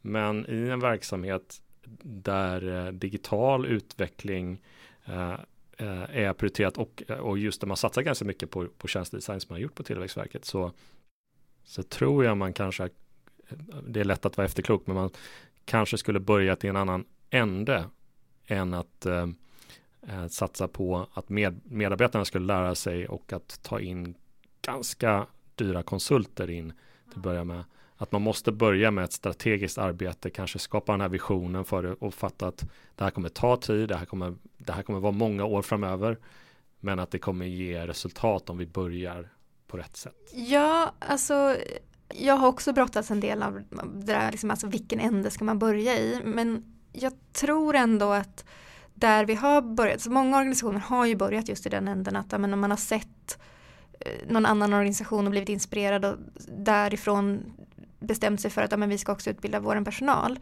men 0.00 0.46
i 0.48 0.68
en 0.68 0.80
verksamhet 0.80 1.62
där 2.02 2.86
eh, 2.86 2.92
digital 2.92 3.66
utveckling 3.66 4.62
eh, 5.04 5.32
eh 5.78 6.16
är 6.16 6.32
prioriterat 6.32 6.78
och, 6.78 7.02
eh, 7.08 7.18
och 7.18 7.38
just 7.38 7.60
där 7.60 7.68
man 7.68 7.76
satsar 7.76 8.02
ganska 8.02 8.24
mycket 8.24 8.50
på, 8.50 8.66
på 8.78 8.88
tjänstedesign 8.88 9.40
som 9.40 9.48
man 9.52 9.56
har 9.56 9.62
gjort 9.62 9.74
på 9.74 9.82
Tillväxtverket 9.82 10.44
så, 10.44 10.72
så 11.64 11.82
tror 11.82 12.24
jag 12.24 12.36
man 12.36 12.52
kanske 12.52 12.84
eh, 12.84 13.58
det 13.88 14.00
är 14.00 14.04
lätt 14.04 14.26
att 14.26 14.36
vara 14.36 14.44
efterklok 14.44 14.86
men 14.86 14.96
man 14.96 15.10
kanske 15.64 15.98
skulle 15.98 16.20
börjat 16.20 16.64
i 16.64 16.68
en 16.68 16.76
annan 16.76 17.04
ände 17.30 17.84
än 18.46 18.74
att 18.74 19.06
eh, 20.08 20.26
satsa 20.26 20.68
på 20.68 21.06
att 21.14 21.28
med, 21.28 21.60
medarbetarna 21.64 22.24
skulle 22.24 22.46
lära 22.46 22.74
sig 22.74 23.08
och 23.08 23.32
att 23.32 23.62
ta 23.62 23.80
in 23.80 24.14
ganska 24.62 25.26
dyra 25.54 25.82
konsulter 25.82 26.50
in 26.50 26.72
till 27.08 27.18
att 27.18 27.22
börja 27.22 27.44
med. 27.44 27.64
Att 27.96 28.12
man 28.12 28.22
måste 28.22 28.52
börja 28.52 28.90
med 28.90 29.04
ett 29.04 29.12
strategiskt 29.12 29.78
arbete, 29.78 30.30
kanske 30.30 30.58
skapa 30.58 30.92
den 30.92 31.00
här 31.00 31.08
visionen 31.08 31.64
för 31.64 31.82
det 31.82 31.92
och 31.92 32.14
fatta 32.14 32.46
att 32.46 32.64
det 32.94 33.04
här 33.04 33.10
kommer 33.10 33.28
ta 33.28 33.56
tid, 33.56 33.88
det 33.88 33.96
här 33.96 34.06
kommer, 34.06 34.34
det 34.58 34.72
här 34.72 34.82
kommer 34.82 35.00
vara 35.00 35.12
många 35.12 35.44
år 35.44 35.62
framöver. 35.62 36.18
Men 36.80 36.98
att 36.98 37.10
det 37.10 37.18
kommer 37.18 37.46
ge 37.46 37.86
resultat 37.86 38.50
om 38.50 38.58
vi 38.58 38.66
börjar 38.66 39.28
på 39.66 39.76
rätt 39.76 39.96
sätt. 39.96 40.32
Ja, 40.34 40.94
alltså 40.98 41.56
jag 42.14 42.34
har 42.34 42.48
också 42.48 42.72
brottats 42.72 43.10
en 43.10 43.20
del 43.20 43.42
av 43.42 43.62
det 43.94 44.12
där, 44.12 44.30
liksom, 44.30 44.50
alltså 44.50 44.66
vilken 44.66 45.00
ände 45.00 45.30
ska 45.30 45.44
man 45.44 45.58
börja 45.58 45.98
i? 45.98 46.20
Men 46.24 46.76
jag 46.92 47.12
tror 47.32 47.74
ändå 47.74 48.12
att 48.12 48.44
där 48.96 49.24
vi 49.24 49.34
har 49.34 49.62
börjat, 49.62 50.00
så 50.00 50.10
många 50.10 50.36
organisationer 50.36 50.80
har 50.80 51.06
ju 51.06 51.16
börjat 51.16 51.48
just 51.48 51.66
i 51.66 51.68
den 51.68 51.88
änden 51.88 52.16
att 52.16 52.40
men, 52.40 52.52
om 52.52 52.60
man 52.60 52.70
har 52.70 52.76
sett 52.76 53.38
eh, 54.00 54.28
någon 54.28 54.46
annan 54.46 54.72
organisation 54.72 55.26
och 55.26 55.30
blivit 55.30 55.48
inspirerad 55.48 56.04
och 56.04 56.16
därifrån 56.58 57.52
bestämt 57.98 58.40
sig 58.40 58.50
för 58.50 58.62
att 58.62 58.70
ja, 58.70 58.76
men 58.76 58.88
vi 58.88 58.98
ska 58.98 59.12
också 59.12 59.30
utbilda 59.30 59.60
vår 59.60 59.84
personal. 59.84 60.38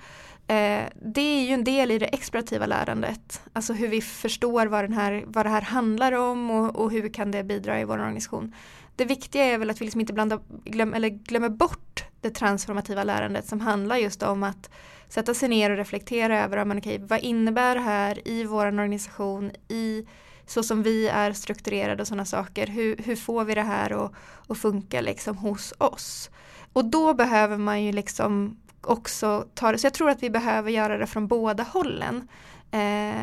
Eh, 0.46 0.82
det 1.02 1.20
är 1.20 1.44
ju 1.44 1.54
en 1.54 1.64
del 1.64 1.90
i 1.90 1.98
det 1.98 2.06
explorativa 2.06 2.66
lärandet, 2.66 3.42
alltså 3.52 3.72
hur 3.72 3.88
vi 3.88 4.00
förstår 4.00 4.66
vad, 4.66 4.84
den 4.84 4.92
här, 4.92 5.24
vad 5.26 5.46
det 5.46 5.50
här 5.50 5.62
handlar 5.62 6.12
om 6.12 6.50
och, 6.50 6.76
och 6.76 6.90
hur 6.90 7.08
kan 7.08 7.30
det 7.30 7.44
bidra 7.44 7.80
i 7.80 7.84
vår 7.84 7.98
organisation. 7.98 8.54
Det 8.96 9.04
viktiga 9.04 9.44
är 9.44 9.58
väl 9.58 9.70
att 9.70 9.80
vi 9.80 9.84
liksom 9.84 10.00
inte 10.00 10.12
blanda, 10.12 10.40
glöm, 10.64 10.94
eller 10.94 11.08
glömmer 11.08 11.48
bort 11.48 12.04
det 12.24 12.30
transformativa 12.30 13.04
lärandet 13.04 13.46
som 13.46 13.60
handlar 13.60 13.96
just 13.96 14.22
om 14.22 14.42
att 14.42 14.70
sätta 15.08 15.34
sig 15.34 15.48
ner 15.48 15.70
och 15.70 15.76
reflektera 15.76 16.44
över 16.44 16.64
men 16.64 16.78
okay, 16.78 16.98
vad 16.98 17.20
innebär 17.20 17.74
det 17.74 17.80
här 17.80 18.28
i 18.28 18.44
vår 18.44 18.66
organisation, 18.66 19.50
i 19.68 20.06
så 20.46 20.62
som 20.62 20.82
vi 20.82 21.08
är 21.08 21.32
strukturerade 21.32 22.02
och 22.02 22.08
sådana 22.08 22.24
saker. 22.24 22.66
Hur, 22.66 22.96
hur 22.96 23.16
får 23.16 23.44
vi 23.44 23.54
det 23.54 23.62
här 23.62 24.10
att 24.48 24.58
funka 24.58 25.00
liksom 25.00 25.36
hos 25.36 25.74
oss? 25.78 26.30
Och 26.72 26.84
då 26.84 27.14
behöver 27.14 27.56
man 27.56 27.82
ju 27.82 27.92
liksom 27.92 28.56
också 28.80 29.46
ta 29.54 29.72
det, 29.72 29.78
så 29.78 29.86
jag 29.86 29.94
tror 29.94 30.10
att 30.10 30.22
vi 30.22 30.30
behöver 30.30 30.70
göra 30.70 30.98
det 30.98 31.06
från 31.06 31.26
båda 31.26 31.62
hållen. 31.62 32.28
Eh, 32.70 33.22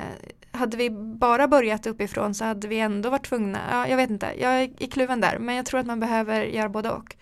hade 0.51 0.77
vi 0.77 0.89
bara 0.89 1.47
börjat 1.47 1.87
uppifrån 1.87 2.33
så 2.33 2.45
hade 2.45 2.67
vi 2.67 2.79
ändå 2.79 3.09
varit 3.09 3.25
tvungna, 3.25 3.59
ja, 3.71 3.87
jag 3.87 3.97
vet 3.97 4.09
inte, 4.09 4.33
jag 4.39 4.61
är 4.61 4.83
i 4.83 4.87
kluven 4.87 5.21
där, 5.21 5.39
men 5.39 5.55
jag 5.55 5.65
tror 5.65 5.79
att 5.79 5.85
man 5.85 5.99
behöver 5.99 6.43
göra 6.43 6.69
både 6.69 6.89
och. 6.89 7.15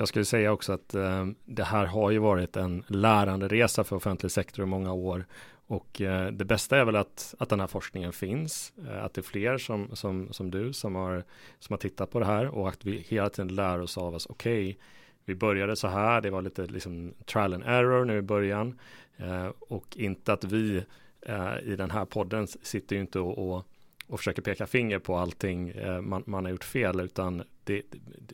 Jag 0.00 0.08
skulle 0.08 0.24
säga 0.24 0.52
också 0.52 0.72
att 0.72 0.94
eh, 0.94 1.26
det 1.44 1.64
här 1.64 1.86
har 1.86 2.10
ju 2.10 2.18
varit 2.18 2.56
en 2.56 2.84
lärande 2.86 3.48
resa 3.48 3.84
för 3.84 3.96
offentlig 3.96 4.32
sektor 4.32 4.64
i 4.64 4.66
många 4.68 4.92
år. 4.92 5.26
Och 5.66 6.00
eh, 6.00 6.32
det 6.32 6.44
bästa 6.44 6.78
är 6.78 6.84
väl 6.84 6.96
att, 6.96 7.34
att 7.38 7.48
den 7.48 7.60
här 7.60 7.66
forskningen 7.66 8.12
finns, 8.12 8.72
eh, 8.88 9.04
att 9.04 9.14
det 9.14 9.20
är 9.20 9.22
fler 9.22 9.58
som, 9.58 9.96
som, 9.96 10.32
som 10.32 10.50
du 10.50 10.72
som 10.72 10.94
har, 10.94 11.24
som 11.58 11.72
har 11.72 11.78
tittat 11.78 12.10
på 12.10 12.18
det 12.20 12.26
här 12.26 12.46
och 12.46 12.68
att 12.68 12.84
vi 12.84 12.98
hela 13.08 13.28
tiden 13.28 13.54
lär 13.54 13.80
oss 13.80 13.98
av 13.98 14.14
oss, 14.14 14.26
okej, 14.26 14.70
okay, 14.70 14.76
vi 15.24 15.34
började 15.34 15.76
så 15.76 15.88
här, 15.88 16.20
det 16.20 16.30
var 16.30 16.42
lite 16.42 16.66
liksom 16.66 17.14
trial 17.24 17.54
and 17.54 17.64
error 17.66 18.04
nu 18.04 18.18
i 18.18 18.22
början. 18.22 18.78
Eh, 19.16 19.48
och 19.58 19.96
inte 19.96 20.32
att 20.32 20.44
vi 20.44 20.84
eh, 21.22 21.58
i 21.62 21.76
den 21.76 21.90
här 21.90 22.04
podden 22.04 22.46
sitter 22.46 22.96
ju 22.96 23.02
inte 23.02 23.20
och, 23.20 23.54
och 23.54 23.66
och 24.10 24.18
försöker 24.18 24.42
peka 24.42 24.66
finger 24.66 24.98
på 24.98 25.16
allting 25.16 25.68
eh, 25.68 26.00
man, 26.00 26.22
man 26.26 26.44
har 26.44 26.52
gjort 26.52 26.64
fel 26.64 27.00
utan 27.00 27.42
det, 27.70 27.82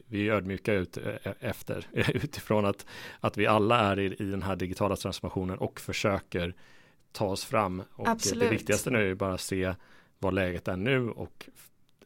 vi 0.06 0.28
är 0.28 0.32
ödmjuka 0.32 0.72
ut 0.72 0.96
eh, 0.96 1.32
efter 1.40 1.86
utifrån 2.14 2.64
att, 2.64 2.86
att 3.20 3.36
vi 3.36 3.46
alla 3.46 3.78
är 3.78 3.98
i, 3.98 4.04
i 4.04 4.30
den 4.30 4.42
här 4.42 4.56
digitala 4.56 4.96
transformationen 4.96 5.58
och 5.58 5.80
försöker 5.80 6.54
ta 7.12 7.26
oss 7.26 7.44
fram. 7.44 7.82
Och 7.92 8.08
Absolut. 8.08 8.44
det 8.44 8.50
viktigaste 8.50 8.90
nu 8.90 9.10
är 9.10 9.14
bara 9.14 9.34
att 9.34 9.40
se 9.40 9.74
vad 10.18 10.34
läget 10.34 10.68
är 10.68 10.76
nu 10.76 11.10
och, 11.10 11.48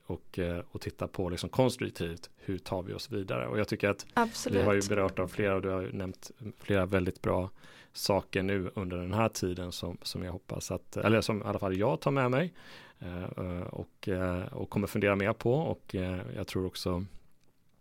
och, 0.06 0.38
eh, 0.38 0.62
och 0.70 0.80
titta 0.80 1.08
på 1.08 1.28
liksom 1.28 1.50
konstruktivt 1.50 2.30
hur 2.36 2.58
tar 2.58 2.82
vi 2.82 2.92
oss 2.92 3.10
vidare. 3.10 3.46
Och 3.46 3.58
jag 3.58 3.68
tycker 3.68 3.88
att 3.88 4.06
Absolut. 4.14 4.58
vi 4.58 4.64
har 4.64 4.74
ju 4.74 4.82
berört 4.88 5.18
av 5.18 5.28
flera 5.28 5.54
och 5.54 5.62
du 5.62 5.68
har 5.68 5.82
nämnt 5.92 6.30
flera 6.58 6.86
väldigt 6.86 7.22
bra 7.22 7.50
saker 7.92 8.42
nu 8.42 8.70
under 8.74 8.96
den 8.96 9.14
här 9.14 9.28
tiden 9.28 9.72
som, 9.72 9.98
som 10.02 10.22
jag 10.22 10.32
hoppas 10.32 10.70
att, 10.70 10.96
eller 10.96 11.20
som 11.20 11.42
i 11.42 11.44
alla 11.44 11.58
fall 11.58 11.76
jag 11.76 12.00
tar 12.00 12.10
med 12.10 12.30
mig 12.30 12.52
Eh, 13.00 13.62
och, 13.62 14.08
och 14.50 14.70
kommer 14.70 14.86
fundera 14.86 15.16
mer 15.16 15.32
på 15.32 15.54
och 15.54 15.94
jag 16.36 16.46
tror 16.46 16.66
också 16.66 17.04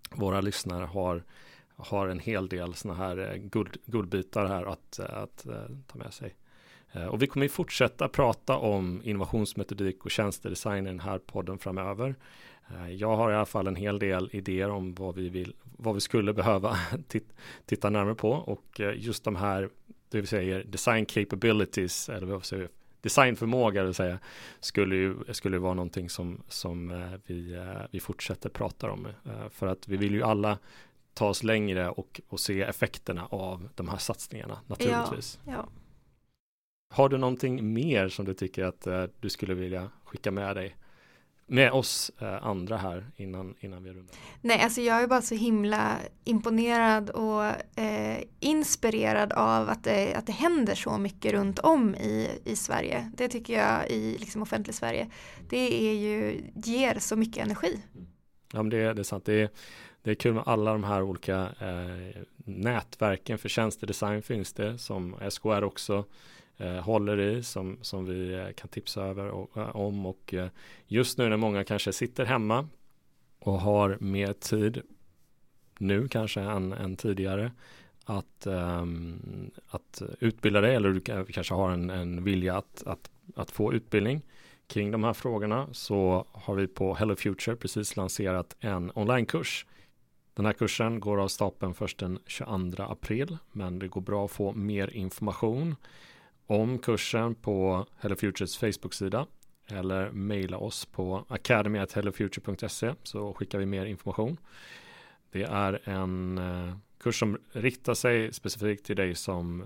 våra 0.10 0.41
lyssnare 0.41 0.86
har, 0.86 1.24
har 1.76 2.07
en 2.07 2.20
hel 2.20 2.47
del 2.47 2.74
sådana 2.74 2.99
här 2.99 3.18
eh, 3.18 3.38
guld, 3.38 3.78
guldbitar 3.86 4.45
här 4.45 4.66
att, 4.66 4.99
eh, 4.99 5.18
att 5.18 5.45
eh, 5.45 5.64
ta 5.88 5.97
med 5.97 6.14
sig. 6.14 6.36
Och 7.10 7.22
vi 7.22 7.28
kommer 7.28 7.47
fortsätta 7.47 8.07
prata 8.07 8.57
om 8.57 9.01
innovationsmetodik 9.03 10.05
och 10.05 10.12
tjänstedesign 10.12 10.88
i 10.88 10.89
den 10.89 10.99
här 10.99 11.20
podden 11.20 11.57
framöver. 11.57 12.16
Jag 12.89 13.16
har 13.16 13.32
i 13.32 13.36
alla 13.36 13.45
fall 13.45 13.68
en 13.68 13.76
hel 13.76 13.99
del 13.99 14.30
idéer 14.32 14.70
om 14.70 14.93
vad 14.93 15.16
vi, 15.16 15.30
vill, 15.30 15.53
vad 15.78 15.95
vi 15.95 16.01
skulle 16.01 16.34
behöva 16.34 16.78
titta 17.66 17.89
närmare 17.89 18.16
på 18.16 18.32
och 18.32 18.82
just 18.95 19.24
de 19.24 19.36
här, 19.36 19.70
det 20.10 20.22
vi 20.22 20.28
säger 20.28 20.64
design 20.64 21.05
capabilities, 21.05 22.10
eller 22.10 22.28
vad 22.28 22.45
säger 22.45 22.70
designförmåga 23.01 23.83
vill 23.83 23.93
säga, 23.93 24.19
skulle 24.59 24.95
ju 24.95 25.15
skulle 25.31 25.57
vara 25.57 25.73
någonting 25.73 26.09
som, 26.09 26.43
som 26.47 26.91
eh, 26.91 27.19
vi, 27.25 27.53
eh, 27.53 27.81
vi 27.91 27.99
fortsätter 27.99 28.49
prata 28.49 28.91
om. 28.91 29.05
Eh, 29.05 29.49
för 29.49 29.67
att 29.67 29.87
vi 29.87 29.97
vill 29.97 30.13
ju 30.13 30.23
alla 30.23 30.57
ta 31.13 31.27
oss 31.27 31.43
längre 31.43 31.89
och, 31.89 32.21
och 32.27 32.39
se 32.39 32.61
effekterna 32.61 33.25
av 33.25 33.69
de 33.75 33.89
här 33.89 33.97
satsningarna 33.97 34.59
naturligtvis. 34.67 35.39
Ja, 35.45 35.51
ja. 35.51 35.69
Har 36.95 37.09
du 37.09 37.17
någonting 37.17 37.73
mer 37.73 38.09
som 38.09 38.25
du 38.25 38.33
tycker 38.33 38.63
att 38.63 38.87
du 39.19 39.29
skulle 39.29 39.53
vilja 39.53 39.89
skicka 40.03 40.31
med 40.31 40.55
dig 40.55 40.75
med 41.49 41.71
oss 41.71 42.11
eh, 42.19 42.45
andra 42.45 42.77
här 42.77 43.05
innan, 43.15 43.55
innan 43.59 43.83
vi 43.83 43.89
rundar? 43.89 44.15
Nej, 44.41 44.61
alltså 44.61 44.81
jag 44.81 45.03
är 45.03 45.07
bara 45.07 45.21
så 45.21 45.35
himla 45.35 45.97
imponerad 46.23 47.09
och 47.09 47.43
eh, 47.79 48.23
inspirerad 48.39 49.33
av 49.33 49.69
att 49.69 49.83
det, 49.83 50.15
att 50.15 50.25
det 50.25 50.31
händer 50.31 50.75
så 50.75 50.97
mycket 50.97 51.31
runt 51.31 51.59
om 51.59 51.95
i, 51.95 52.29
i 52.45 52.55
Sverige. 52.55 53.11
Det 53.17 53.27
tycker 53.27 53.53
jag 53.53 53.89
i 53.89 54.17
liksom 54.17 54.41
offentlig 54.41 54.75
Sverige. 54.75 55.09
Det 55.49 55.89
är 55.89 55.93
ju, 55.93 56.41
ger 56.55 56.99
så 56.99 57.15
mycket 57.15 57.45
energi. 57.45 57.79
Ja, 58.53 58.63
men 58.63 58.69
det, 58.69 58.93
det 58.93 59.01
är 59.01 59.03
sant. 59.03 59.25
Det 59.25 59.41
är, 59.41 59.49
det 60.03 60.11
är 60.11 60.15
kul 60.15 60.33
med 60.33 60.43
alla 60.45 60.71
de 60.71 60.83
här 60.83 61.01
olika 61.01 61.41
eh, 61.59 62.21
nätverken 62.45 63.37
för 63.37 63.49
tjänstedesign 63.49 64.21
finns 64.21 64.53
det 64.53 64.77
som 64.77 65.15
SKR 65.29 65.63
också 65.63 66.05
Eh, 66.62 66.76
håller 66.76 67.20
i 67.20 67.43
som, 67.43 67.78
som 67.82 68.05
vi 68.05 68.34
eh, 68.34 68.51
kan 68.51 68.68
tipsa 68.68 69.01
över 69.01 69.28
och, 69.28 69.57
eh, 69.57 69.76
om. 69.76 70.05
Och 70.05 70.34
just 70.88 71.18
nu 71.18 71.30
när 71.30 71.38
många 71.38 71.64
kanske 71.64 71.93
sitter 71.93 72.26
hemma 72.26 72.68
och 73.39 73.60
har 73.60 73.97
mer 73.99 74.34
tid 74.34 74.82
nu 75.78 76.07
kanske 76.07 76.41
än, 76.41 76.74
än 76.74 76.95
tidigare 76.95 77.51
att, 78.03 78.47
um, 78.47 79.51
att 79.68 80.01
utbilda 80.20 80.62
dig 80.62 80.76
eller 80.76 80.89
du 80.89 81.26
kanske 81.32 81.53
har 81.53 81.72
en, 81.72 81.89
en 81.89 82.24
vilja 82.24 82.57
att, 82.57 82.84
att, 82.86 83.10
att 83.36 83.51
få 83.51 83.74
utbildning 83.74 84.22
kring 84.68 84.91
de 84.91 85.03
här 85.03 85.14
frågorna 85.14 85.68
så 85.72 86.26
har 86.32 86.55
vi 86.55 86.68
på 86.68 86.93
Hello 86.93 87.16
Future 87.16 87.55
precis 87.55 87.95
lanserat 87.95 88.55
en 88.60 88.91
onlinekurs. 88.95 89.66
Den 90.34 90.45
här 90.45 90.53
kursen 90.53 90.99
går 90.99 91.22
av 91.22 91.28
stapeln 91.28 91.74
först 91.74 91.97
den 91.97 92.20
22 92.26 92.84
april, 92.84 93.38
men 93.51 93.80
det 93.80 93.88
går 93.88 94.01
bra 94.01 94.26
att 94.26 94.32
få 94.32 94.53
mer 94.53 94.89
information 94.89 95.76
om 96.49 96.79
kursen 96.79 97.35
på 97.35 97.85
Hello 97.97 98.15
Futures 98.15 98.57
Facebook-sida 98.57 99.25
eller 99.67 100.11
mejla 100.11 100.57
oss 100.57 100.85
på 100.85 101.25
academy.hellofuture.se 101.27 102.93
så 103.03 103.33
skickar 103.33 103.59
vi 103.59 103.65
mer 103.65 103.85
information. 103.85 104.37
Det 105.31 105.43
är 105.43 105.89
en 105.89 106.37
eh, 106.37 106.77
kurs 106.99 107.19
som 107.19 107.37
riktar 107.51 107.93
sig 107.93 108.33
specifikt 108.33 108.85
till 108.85 108.95
dig 108.95 109.15
som 109.15 109.65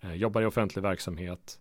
eh, 0.00 0.14
jobbar 0.14 0.42
i 0.42 0.44
offentlig 0.44 0.82
verksamhet 0.82 1.60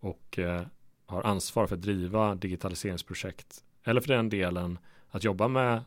och 0.00 0.38
eh, 0.38 0.62
har 1.06 1.22
ansvar 1.22 1.66
för 1.66 1.74
att 1.74 1.82
driva 1.82 2.34
digitaliseringsprojekt 2.34 3.64
eller 3.84 4.00
för 4.00 4.08
den 4.08 4.28
delen 4.28 4.78
att 5.10 5.24
jobba 5.24 5.48
med 5.48 5.84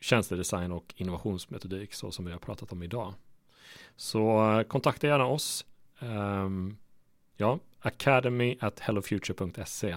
tjänstedesign 0.00 0.72
och 0.72 0.94
innovationsmetodik 0.96 1.94
så 1.94 2.10
som 2.10 2.24
vi 2.24 2.32
har 2.32 2.38
pratat 2.38 2.72
om 2.72 2.82
idag. 2.82 3.14
Så 3.96 4.64
kontakta 4.68 5.06
gärna 5.06 5.26
oss. 5.26 5.66
Ehm, 5.98 6.76
Ja, 7.40 7.58
academy 7.80 8.56
at 8.60 8.80
hellofuture.se 8.80 9.96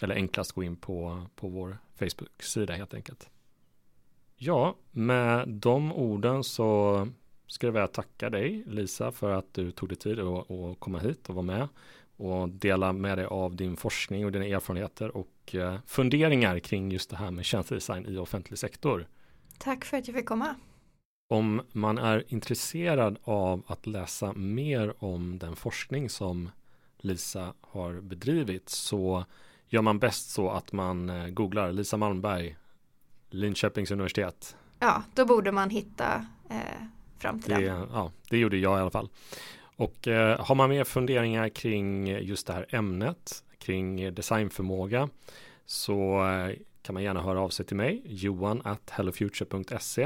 eller 0.00 0.14
enklast 0.14 0.52
gå 0.52 0.62
in 0.62 0.76
på, 0.76 1.26
på 1.36 1.48
vår 1.48 1.78
Facebook-sida 1.94 2.74
helt 2.74 2.94
enkelt. 2.94 3.30
Ja, 4.36 4.74
med 4.90 5.48
de 5.48 5.92
orden 5.92 6.44
så 6.44 7.08
skulle 7.46 7.68
jag 7.68 7.72
vilja 7.72 7.86
tacka 7.86 8.30
dig 8.30 8.64
Lisa 8.66 9.12
för 9.12 9.30
att 9.30 9.54
du 9.54 9.70
tog 9.70 9.88
dig 9.88 9.98
tid 9.98 10.20
att 10.20 10.80
komma 10.80 10.98
hit 10.98 11.28
och 11.28 11.34
vara 11.34 11.46
med 11.46 11.68
och 12.16 12.48
dela 12.48 12.92
med 12.92 13.18
dig 13.18 13.26
av 13.26 13.56
din 13.56 13.76
forskning 13.76 14.24
och 14.24 14.32
dina 14.32 14.44
erfarenheter 14.44 15.16
och 15.16 15.54
eh, 15.54 15.76
funderingar 15.86 16.58
kring 16.58 16.92
just 16.92 17.10
det 17.10 17.16
här 17.16 17.30
med 17.30 17.44
tjänstedesign 17.44 18.06
i 18.06 18.16
offentlig 18.16 18.58
sektor. 18.58 19.06
Tack 19.58 19.84
för 19.84 19.96
att 19.96 20.08
jag 20.08 20.16
fick 20.16 20.26
komma. 20.26 20.54
Om 21.28 21.62
man 21.72 21.98
är 21.98 22.24
intresserad 22.28 23.18
av 23.22 23.62
att 23.66 23.86
läsa 23.86 24.32
mer 24.32 25.04
om 25.04 25.38
den 25.38 25.56
forskning 25.56 26.08
som 26.10 26.50
Lisa 27.00 27.54
har 27.60 28.00
bedrivit 28.00 28.68
så 28.68 29.24
gör 29.68 29.82
man 29.82 29.98
bäst 29.98 30.30
så 30.30 30.50
att 30.50 30.72
man 30.72 31.10
eh, 31.10 31.28
googlar 31.28 31.72
Lisa 31.72 31.96
Malmberg, 31.96 32.56
Linköpings 33.30 33.90
universitet. 33.90 34.56
Ja, 34.78 35.02
då 35.14 35.24
borde 35.24 35.52
man 35.52 35.70
hitta 35.70 36.26
eh, 36.50 36.56
fram 37.18 37.40
till 37.40 37.54
det. 37.54 37.60
Den. 37.60 37.88
Ja, 37.92 38.12
det 38.30 38.38
gjorde 38.38 38.56
jag 38.56 38.78
i 38.78 38.80
alla 38.80 38.90
fall. 38.90 39.08
Och 39.76 40.08
eh, 40.08 40.40
har 40.40 40.54
man 40.54 40.70
mer 40.70 40.84
funderingar 40.84 41.48
kring 41.48 42.06
just 42.06 42.46
det 42.46 42.52
här 42.52 42.66
ämnet, 42.68 43.44
kring 43.58 44.14
designförmåga, 44.14 45.08
så 45.66 46.26
eh, 46.28 46.56
kan 46.82 46.94
man 46.94 47.02
gärna 47.02 47.22
höra 47.22 47.40
av 47.40 47.48
sig 47.48 47.66
till 47.66 47.76
mig, 47.76 48.02
johan 48.04 48.62
at 48.64 48.90
hellofuture.se. 48.90 50.02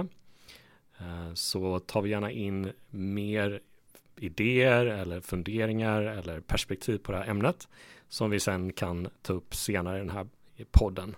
Eh, 0.98 1.34
så 1.34 1.78
tar 1.78 2.02
vi 2.02 2.10
gärna 2.10 2.30
in 2.30 2.72
mer 2.90 3.60
idéer 4.16 4.86
eller 4.86 5.20
funderingar 5.20 6.02
eller 6.02 6.40
perspektiv 6.40 6.98
på 6.98 7.12
det 7.12 7.18
här 7.18 7.30
ämnet 7.30 7.68
som 8.08 8.30
vi 8.30 8.40
sen 8.40 8.72
kan 8.72 9.08
ta 9.22 9.32
upp 9.32 9.54
senare 9.54 9.96
i 9.96 10.00
den 10.00 10.10
här 10.10 10.26
podden. 10.70 11.16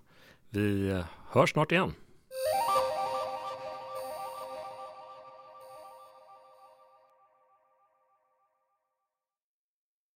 Vi 0.50 1.02
hörs 1.28 1.50
snart 1.50 1.72
igen. 1.72 1.92